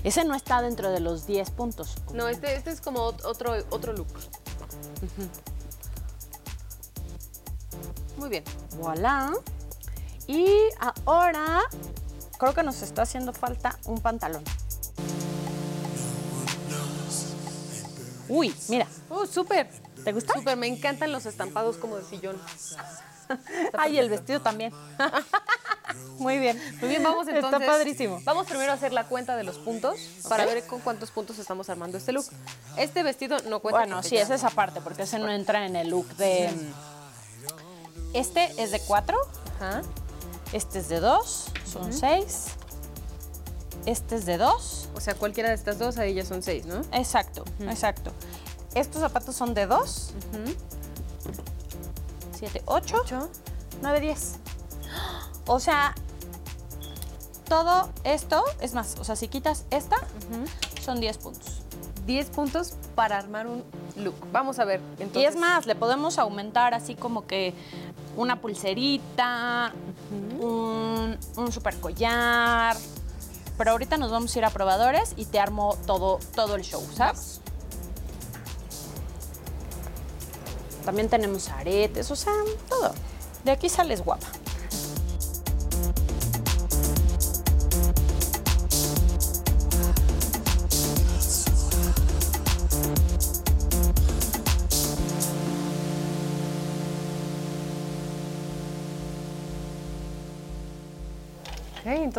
Ese 0.04 0.24
no 0.24 0.34
está 0.34 0.62
dentro 0.62 0.90
de 0.92 1.00
los 1.00 1.26
10 1.26 1.50
puntos. 1.50 1.96
No, 2.14 2.28
este, 2.28 2.54
este 2.54 2.70
es 2.70 2.80
como 2.80 3.10
ot- 3.12 3.24
otro, 3.24 3.54
otro 3.70 3.92
look. 3.92 4.06
Ujú. 4.06 5.28
Muy 8.18 8.28
bien. 8.28 8.44
Voilà. 8.76 9.32
Y 10.26 10.46
ahora 11.06 11.62
creo 12.38 12.52
que 12.52 12.62
nos 12.62 12.82
está 12.82 13.02
haciendo 13.02 13.32
falta 13.32 13.78
un 13.86 14.00
pantalón. 14.00 14.44
Uy, 18.28 18.54
mira. 18.68 18.86
¡Oh, 19.08 19.24
súper! 19.24 19.70
¿Te 20.04 20.12
gusta? 20.12 20.34
Súper, 20.34 20.56
me 20.56 20.66
encantan 20.66 21.12
los 21.12 21.26
estampados 21.26 21.76
como 21.76 21.96
de 21.96 22.04
sillón. 22.04 22.36
Ay, 23.72 23.98
el 23.98 24.10
vestido 24.10 24.40
también. 24.40 24.72
Muy 26.18 26.38
bien. 26.38 26.60
Muy 26.80 26.88
bien, 26.88 27.02
vamos 27.02 27.26
entonces. 27.28 27.60
Está 27.60 27.72
padrísimo. 27.72 28.20
Vamos 28.24 28.46
primero 28.46 28.72
a 28.72 28.74
hacer 28.74 28.92
la 28.92 29.04
cuenta 29.04 29.36
de 29.36 29.44
los 29.44 29.58
puntos 29.58 29.98
para 30.28 30.44
ver 30.44 30.66
con 30.66 30.80
cuántos 30.80 31.10
puntos 31.10 31.38
estamos 31.38 31.70
armando 31.70 31.96
este 31.96 32.12
look. 32.12 32.26
Este 32.76 33.02
vestido 33.02 33.38
no 33.48 33.60
cuenta. 33.60 33.80
Bueno, 33.80 34.02
sí, 34.02 34.16
es 34.16 34.28
esa 34.30 34.50
parte, 34.50 34.80
porque 34.80 35.02
ese 35.02 35.18
no 35.18 35.30
entra 35.30 35.64
en 35.66 35.76
el 35.76 35.88
look 35.88 36.08
de... 36.16 36.50
Este 38.14 38.50
es 38.62 38.70
de 38.70 38.80
4, 38.80 39.16
Ajá. 39.60 39.82
este 40.52 40.78
es 40.78 40.88
de 40.88 41.00
2, 41.00 41.44
son 41.70 41.92
6. 41.92 42.46
Este 43.86 44.16
es 44.16 44.26
de 44.26 44.38
2. 44.38 44.88
O 44.94 45.00
sea, 45.00 45.14
cualquiera 45.14 45.48
de 45.50 45.54
estas 45.54 45.78
dos, 45.78 45.96
ahí 45.98 46.14
ya 46.14 46.24
son 46.24 46.42
seis, 46.42 46.66
¿no? 46.66 46.80
Exacto, 46.92 47.44
exacto. 47.60 48.10
Estos 48.74 49.00
zapatos 49.00 49.36
son 49.36 49.54
de 49.54 49.66
2. 49.66 50.10
7, 52.38 52.62
8, 52.66 52.96
Ocho. 53.02 53.28
9, 53.80 54.00
10. 54.00 54.32
O 55.46 55.60
sea, 55.60 55.94
todo 57.48 57.88
esto, 58.04 58.44
es 58.60 58.74
más, 58.74 58.96
o 58.98 59.04
sea, 59.04 59.16
si 59.16 59.28
quitas 59.28 59.64
esta, 59.70 59.96
son 60.84 61.00
10 61.00 61.18
puntos. 61.18 61.62
10 62.08 62.30
puntos 62.30 62.72
para 62.94 63.18
armar 63.18 63.46
un 63.46 63.62
look. 63.96 64.14
Vamos 64.32 64.58
a 64.58 64.64
ver. 64.64 64.80
Entonces, 64.98 65.22
Y 65.22 65.24
es 65.26 65.36
más, 65.36 65.66
le 65.66 65.74
podemos 65.74 66.18
aumentar 66.18 66.72
así 66.72 66.94
como 66.94 67.26
que 67.26 67.52
una 68.16 68.40
pulserita, 68.40 69.72
un, 70.40 71.18
un 71.36 71.52
super 71.52 71.76
collar. 71.76 72.76
Pero 73.58 73.72
ahorita 73.72 73.98
nos 73.98 74.10
vamos 74.10 74.34
a 74.34 74.38
ir 74.38 74.44
a 74.46 74.50
probadores 74.50 75.12
y 75.16 75.26
te 75.26 75.38
armo 75.38 75.76
todo, 75.86 76.18
todo 76.34 76.56
el 76.56 76.62
show, 76.62 76.82
¿sabes? 76.94 77.42
También 80.86 81.10
tenemos 81.10 81.50
aretes, 81.50 82.10
o 82.10 82.16
sea, 82.16 82.32
todo. 82.70 82.94
De 83.44 83.50
aquí 83.50 83.68
sales 83.68 84.02
guapa. 84.02 84.28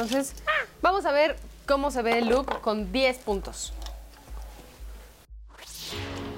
Entonces 0.02 0.34
vamos 0.82 1.06
a 1.06 1.12
ver 1.12 1.38
cómo 1.68 1.92
se 1.92 2.02
ve 2.02 2.20
el 2.20 2.30
look 2.30 2.62
con 2.62 2.92
10 2.92 3.18
puntos. 3.20 3.74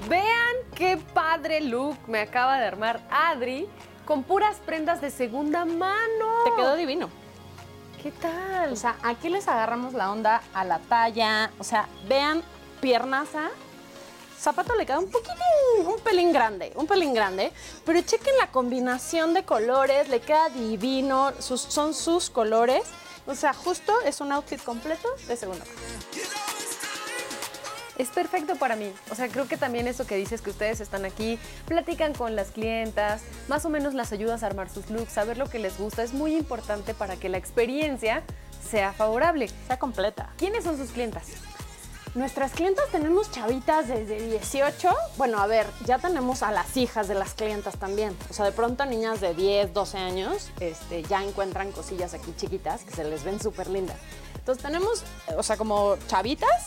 Vean 0.08 0.56
qué 0.74 0.96
padre 1.14 1.60
look 1.60 1.96
me 2.06 2.20
acaba 2.20 2.58
de 2.58 2.66
armar 2.66 3.00
Adri 3.10 3.68
con 4.04 4.24
puras 4.24 4.56
prendas 4.66 5.00
de 5.00 5.10
segunda 5.10 5.64
mano. 5.64 6.44
Te 6.44 6.50
quedó 6.56 6.74
divino. 6.76 7.08
¿Qué 8.02 8.10
tal? 8.10 8.72
O 8.72 8.76
sea, 8.76 8.96
aquí 9.04 9.28
les 9.28 9.46
agarramos 9.46 9.94
la 9.94 10.10
onda 10.10 10.42
a 10.54 10.64
la 10.64 10.80
talla. 10.80 11.52
O 11.60 11.64
sea, 11.64 11.88
vean, 12.08 12.42
piernaza. 12.80 13.48
Zapato 14.40 14.74
le 14.74 14.84
queda 14.84 14.98
un 14.98 15.08
poquitín, 15.08 15.86
un 15.86 16.00
pelín 16.00 16.32
grande, 16.32 16.72
un 16.74 16.88
pelín 16.88 17.14
grande. 17.14 17.52
Pero 17.86 18.00
chequen 18.00 18.36
la 18.38 18.48
combinación 18.48 19.34
de 19.34 19.44
colores, 19.44 20.08
le 20.08 20.20
queda 20.20 20.48
divino. 20.48 21.30
sus- 21.38 21.60
son 21.62 21.94
sus 21.94 22.28
colores. 22.28 22.82
O 23.26 23.34
sea, 23.34 23.52
justo 23.52 23.92
es 24.04 24.20
un 24.20 24.32
outfit 24.32 24.62
completo 24.62 25.08
de 25.28 25.36
segunda. 25.36 25.64
Es 27.98 28.08
perfecto 28.08 28.56
para 28.56 28.74
mí. 28.74 28.92
O 29.10 29.14
sea, 29.14 29.28
creo 29.28 29.46
que 29.46 29.56
también 29.56 29.86
eso 29.86 30.06
que 30.06 30.16
dices 30.16 30.40
que 30.40 30.50
ustedes 30.50 30.80
están 30.80 31.04
aquí, 31.04 31.38
platican 31.66 32.14
con 32.14 32.34
las 32.34 32.48
clientas, 32.50 33.22
más 33.48 33.64
o 33.64 33.68
menos 33.68 33.94
las 33.94 34.12
ayudas 34.12 34.42
a 34.42 34.46
armar 34.46 34.70
sus 34.70 34.90
looks, 34.90 35.12
saber 35.12 35.38
lo 35.38 35.48
que 35.48 35.58
les 35.58 35.78
gusta, 35.78 36.02
es 36.02 36.12
muy 36.12 36.34
importante 36.34 36.94
para 36.94 37.16
que 37.16 37.28
la 37.28 37.36
experiencia 37.36 38.22
sea 38.68 38.92
favorable. 38.92 39.48
Sea 39.66 39.78
completa. 39.78 40.30
¿Quiénes 40.38 40.64
son 40.64 40.78
sus 40.78 40.90
clientas? 40.90 41.28
Nuestras 42.14 42.52
clientas 42.52 42.84
tenemos 42.92 43.30
chavitas 43.30 43.88
desde 43.88 44.20
18. 44.20 44.94
Bueno, 45.16 45.38
a 45.38 45.46
ver, 45.46 45.66
ya 45.86 45.98
tenemos 45.98 46.42
a 46.42 46.50
las 46.52 46.76
hijas 46.76 47.08
de 47.08 47.14
las 47.14 47.32
clientas 47.32 47.78
también. 47.78 48.14
O 48.28 48.34
sea, 48.34 48.44
de 48.44 48.52
pronto 48.52 48.84
niñas 48.84 49.22
de 49.22 49.32
10, 49.32 49.72
12 49.72 49.96
años 49.98 50.50
este, 50.60 51.02
ya 51.04 51.24
encuentran 51.24 51.72
cosillas 51.72 52.12
aquí 52.12 52.34
chiquitas 52.36 52.84
que 52.84 52.90
se 52.94 53.04
les 53.04 53.24
ven 53.24 53.40
súper 53.40 53.68
lindas. 53.70 53.96
Entonces 54.34 54.62
tenemos, 54.62 55.04
o 55.38 55.42
sea, 55.42 55.56
como 55.56 55.96
chavitas 56.06 56.66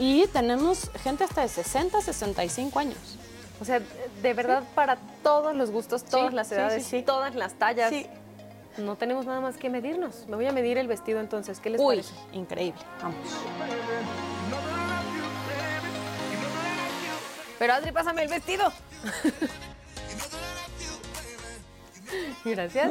y 0.00 0.26
tenemos 0.28 0.90
gente 1.04 1.24
hasta 1.24 1.42
de 1.42 1.48
60, 1.48 2.00
65 2.00 2.78
años. 2.80 2.98
O 3.60 3.64
sea, 3.64 3.80
de 4.20 4.34
verdad 4.34 4.64
para 4.74 4.96
todos 5.22 5.54
los 5.54 5.70
gustos, 5.70 6.02
todas 6.02 6.30
Sí, 6.30 6.34
las 6.34 6.50
edades, 6.50 6.84
sí, 6.84 7.02
todas 7.02 7.36
las 7.36 7.54
tallas. 7.54 7.92
No 8.78 8.96
tenemos 8.96 9.26
nada 9.26 9.40
más 9.40 9.58
que 9.58 9.70
medirnos. 9.70 10.24
Me 10.26 10.34
voy 10.34 10.46
a 10.46 10.52
medir 10.52 10.78
el 10.78 10.88
vestido 10.88 11.20
entonces. 11.20 11.60
¿Qué 11.60 11.70
les 11.70 11.80
Uy, 11.80 11.96
parece? 11.98 12.14
increíble. 12.32 12.80
Vamos. 13.00 13.28
Pero 17.62 17.74
Adri, 17.74 17.92
pásame 17.92 18.22
el 18.24 18.28
vestido. 18.28 18.72
Gracias. 22.44 22.90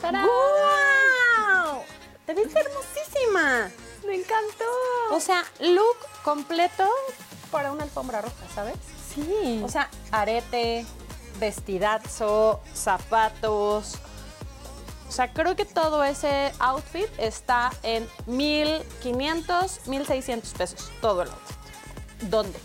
¡Guau! 0.00 1.82
Te 2.24 2.34
viste 2.34 2.60
hermosísima. 2.60 3.68
Me 4.06 4.14
encantó. 4.14 4.64
O 5.10 5.18
sea, 5.18 5.42
look 5.58 5.96
completo 6.22 6.88
para 7.50 7.72
una 7.72 7.82
alfombra 7.82 8.20
roja, 8.20 8.46
¿sabes? 8.54 8.76
Sí. 9.12 9.60
O 9.64 9.68
sea, 9.68 9.90
arete, 10.12 10.86
vestidazo, 11.40 12.62
zapatos. 12.72 13.98
O 15.08 15.10
sea, 15.10 15.32
creo 15.32 15.56
que 15.56 15.64
todo 15.64 16.04
ese 16.04 16.52
outfit 16.60 17.08
está 17.18 17.72
en 17.82 18.08
1.500, 18.28 19.80
1.600 19.86 20.52
pesos. 20.52 20.92
Todo 21.00 21.22
el 21.22 21.28
outfit. 21.30 21.65
¿Dónde? 22.22 22.58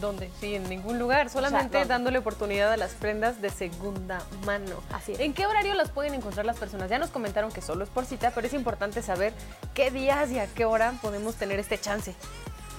¿Dónde? 0.00 0.30
Sí, 0.40 0.54
en 0.54 0.68
ningún 0.68 0.98
lugar. 0.98 1.28
Solamente 1.30 1.84
dándole 1.84 2.18
oportunidad 2.18 2.72
a 2.72 2.76
las 2.76 2.92
prendas 2.92 3.40
de 3.40 3.50
segunda 3.50 4.22
mano. 4.44 4.76
Así 4.92 5.12
es. 5.12 5.20
¿En 5.20 5.34
qué 5.34 5.46
horario 5.46 5.74
las 5.74 5.90
pueden 5.90 6.14
encontrar 6.14 6.46
las 6.46 6.56
personas? 6.56 6.90
Ya 6.90 6.98
nos 6.98 7.10
comentaron 7.10 7.50
que 7.50 7.60
solo 7.60 7.84
es 7.84 7.90
por 7.90 8.04
cita, 8.04 8.30
pero 8.34 8.46
es 8.46 8.54
importante 8.54 9.02
saber 9.02 9.32
qué 9.74 9.90
días 9.90 10.30
y 10.30 10.38
a 10.38 10.46
qué 10.46 10.64
hora 10.64 10.94
podemos 11.02 11.34
tener 11.34 11.58
este 11.58 11.78
chance. 11.78 12.14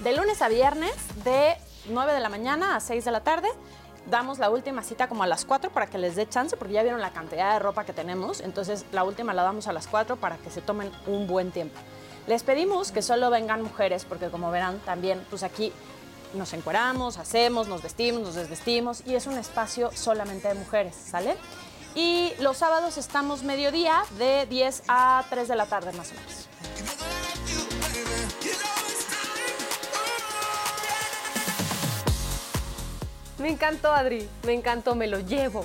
De 0.02 0.16
lunes 0.16 0.40
a 0.40 0.48
viernes, 0.48 0.94
de 1.24 1.56
9 1.88 2.12
de 2.12 2.20
la 2.20 2.28
mañana 2.28 2.76
a 2.76 2.80
6 2.80 3.04
de 3.04 3.10
la 3.10 3.20
tarde. 3.20 3.48
Damos 4.06 4.38
la 4.38 4.48
última 4.48 4.82
cita 4.82 5.08
como 5.08 5.22
a 5.22 5.26
las 5.26 5.44
4 5.44 5.70
para 5.70 5.86
que 5.86 5.98
les 5.98 6.16
dé 6.16 6.26
chance, 6.26 6.56
porque 6.56 6.72
ya 6.72 6.82
vieron 6.82 7.02
la 7.02 7.10
cantidad 7.10 7.52
de 7.52 7.58
ropa 7.58 7.84
que 7.84 7.92
tenemos. 7.92 8.40
Entonces, 8.40 8.86
la 8.92 9.04
última 9.04 9.34
la 9.34 9.42
damos 9.42 9.68
a 9.68 9.72
las 9.72 9.86
4 9.88 10.16
para 10.16 10.38
que 10.38 10.50
se 10.50 10.62
tomen 10.62 10.90
un 11.06 11.26
buen 11.26 11.50
tiempo. 11.50 11.78
Les 12.26 12.42
pedimos 12.42 12.92
que 12.92 13.02
solo 13.02 13.30
vengan 13.30 13.62
mujeres, 13.62 14.04
porque 14.04 14.28
como 14.28 14.50
verán, 14.50 14.78
también, 14.80 15.24
pues 15.30 15.42
aquí 15.42 15.72
nos 16.34 16.52
encueramos, 16.52 17.18
hacemos, 17.18 17.66
nos 17.66 17.82
vestimos, 17.82 18.22
nos 18.22 18.34
desvestimos 18.34 19.02
y 19.06 19.14
es 19.14 19.26
un 19.26 19.36
espacio 19.36 19.90
solamente 19.94 20.48
de 20.48 20.54
mujeres, 20.54 20.94
¿sale? 20.94 21.36
Y 21.94 22.32
los 22.38 22.58
sábados 22.58 22.98
estamos 22.98 23.42
mediodía 23.42 24.04
de 24.18 24.46
10 24.46 24.84
a 24.86 25.24
3 25.28 25.48
de 25.48 25.56
la 25.56 25.66
tarde 25.66 25.92
más 25.92 26.12
o 26.12 26.14
menos. 26.14 26.48
Me 33.38 33.48
encantó, 33.48 33.92
Adri. 33.92 34.28
Me 34.44 34.52
encantó, 34.52 34.94
me 34.94 35.06
lo 35.06 35.18
llevo. 35.18 35.64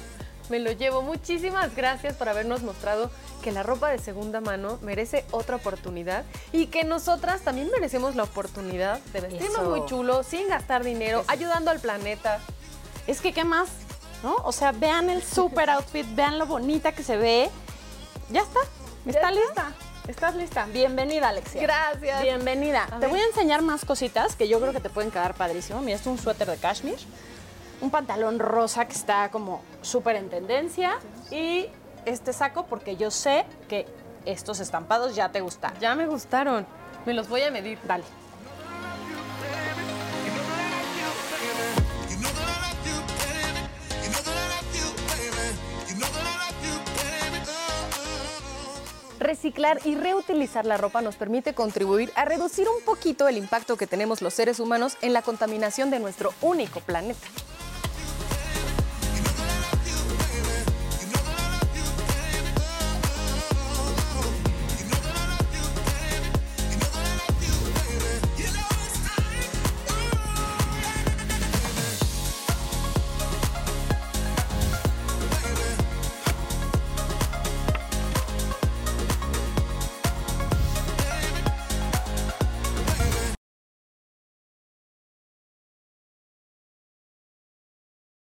Me 0.49 0.59
lo 0.59 0.71
llevo. 0.71 1.01
Muchísimas 1.01 1.75
gracias 1.75 2.15
por 2.15 2.29
habernos 2.29 2.63
mostrado 2.63 3.11
que 3.45 3.51
la 3.51 3.61
ropa 3.61 3.91
de 3.91 3.99
segunda 3.99 4.41
mano 4.41 4.79
merece 4.81 5.23
otra 5.29 5.57
oportunidad 5.57 6.25
y 6.51 6.65
que 6.65 6.83
nosotras 6.83 7.41
también 7.41 7.69
merecemos 7.71 8.15
la 8.15 8.23
oportunidad 8.23 8.99
de 9.13 9.21
vestirnos 9.21 9.59
Eso. 9.59 9.69
muy 9.69 9.85
chulo, 9.85 10.23
sin 10.23 10.47
gastar 10.47 10.83
dinero, 10.83 11.23
ayudando 11.27 11.69
al 11.69 11.79
planeta. 11.79 12.39
Es 13.05 13.21
que, 13.21 13.33
¿qué 13.33 13.43
más? 13.43 13.69
¿No? 14.23 14.35
O 14.37 14.51
sea, 14.51 14.71
vean 14.71 15.11
el 15.11 15.21
super 15.21 15.69
outfit, 15.69 16.07
vean 16.15 16.39
lo 16.39 16.47
bonita 16.47 16.93
que 16.93 17.03
se 17.03 17.17
ve. 17.17 17.51
Ya 18.31 18.41
está. 18.41 18.61
Está 19.05 19.29
lista. 19.29 19.73
¿Estás 20.07 20.33
lista? 20.33 20.65
Bienvenida, 20.73 21.29
Alexia. 21.29 21.61
Gracias. 21.61 22.23
Bienvenida. 22.23 22.87
A 22.89 22.99
te 22.99 23.05
voy 23.05 23.19
a 23.19 23.25
enseñar 23.25 23.61
más 23.61 23.85
cositas 23.85 24.35
que 24.35 24.47
yo 24.47 24.59
creo 24.59 24.73
que 24.73 24.79
te 24.79 24.89
pueden 24.89 25.11
quedar 25.11 25.35
padrísimo. 25.35 25.81
Mira, 25.81 25.97
esto 25.97 26.11
es 26.11 26.17
un 26.17 26.23
suéter 26.23 26.49
de 26.49 26.57
cashmere, 26.57 26.97
un 27.79 27.91
pantalón 27.91 28.39
rosa 28.39 28.87
que 28.87 28.93
está 28.93 29.29
como 29.29 29.61
súper 29.83 30.15
en 30.15 30.31
tendencia 30.31 30.97
y 31.29 31.67
este 32.05 32.33
saco 32.33 32.65
porque 32.65 32.95
yo 32.95 33.11
sé 33.11 33.45
que 33.67 33.85
estos 34.25 34.59
estampados 34.59 35.15
ya 35.15 35.29
te 35.29 35.41
gustan. 35.41 35.73
Ya 35.79 35.95
me 35.95 36.07
gustaron. 36.07 36.65
Me 37.05 37.13
los 37.13 37.29
voy 37.29 37.41
a 37.41 37.51
medir. 37.51 37.79
Dale. 37.83 38.03
Reciclar 49.17 49.79
y 49.85 49.95
reutilizar 49.95 50.65
la 50.65 50.77
ropa 50.77 51.01
nos 51.01 51.15
permite 51.15 51.55
contribuir 51.55 52.11
a 52.15 52.25
reducir 52.25 52.67
un 52.69 52.83
poquito 52.83 53.27
el 53.27 53.37
impacto 53.37 53.75
que 53.75 53.87
tenemos 53.87 54.21
los 54.21 54.35
seres 54.35 54.59
humanos 54.59 54.97
en 55.01 55.13
la 55.13 55.23
contaminación 55.23 55.89
de 55.89 55.99
nuestro 55.99 56.31
único 56.41 56.79
planeta. 56.79 57.25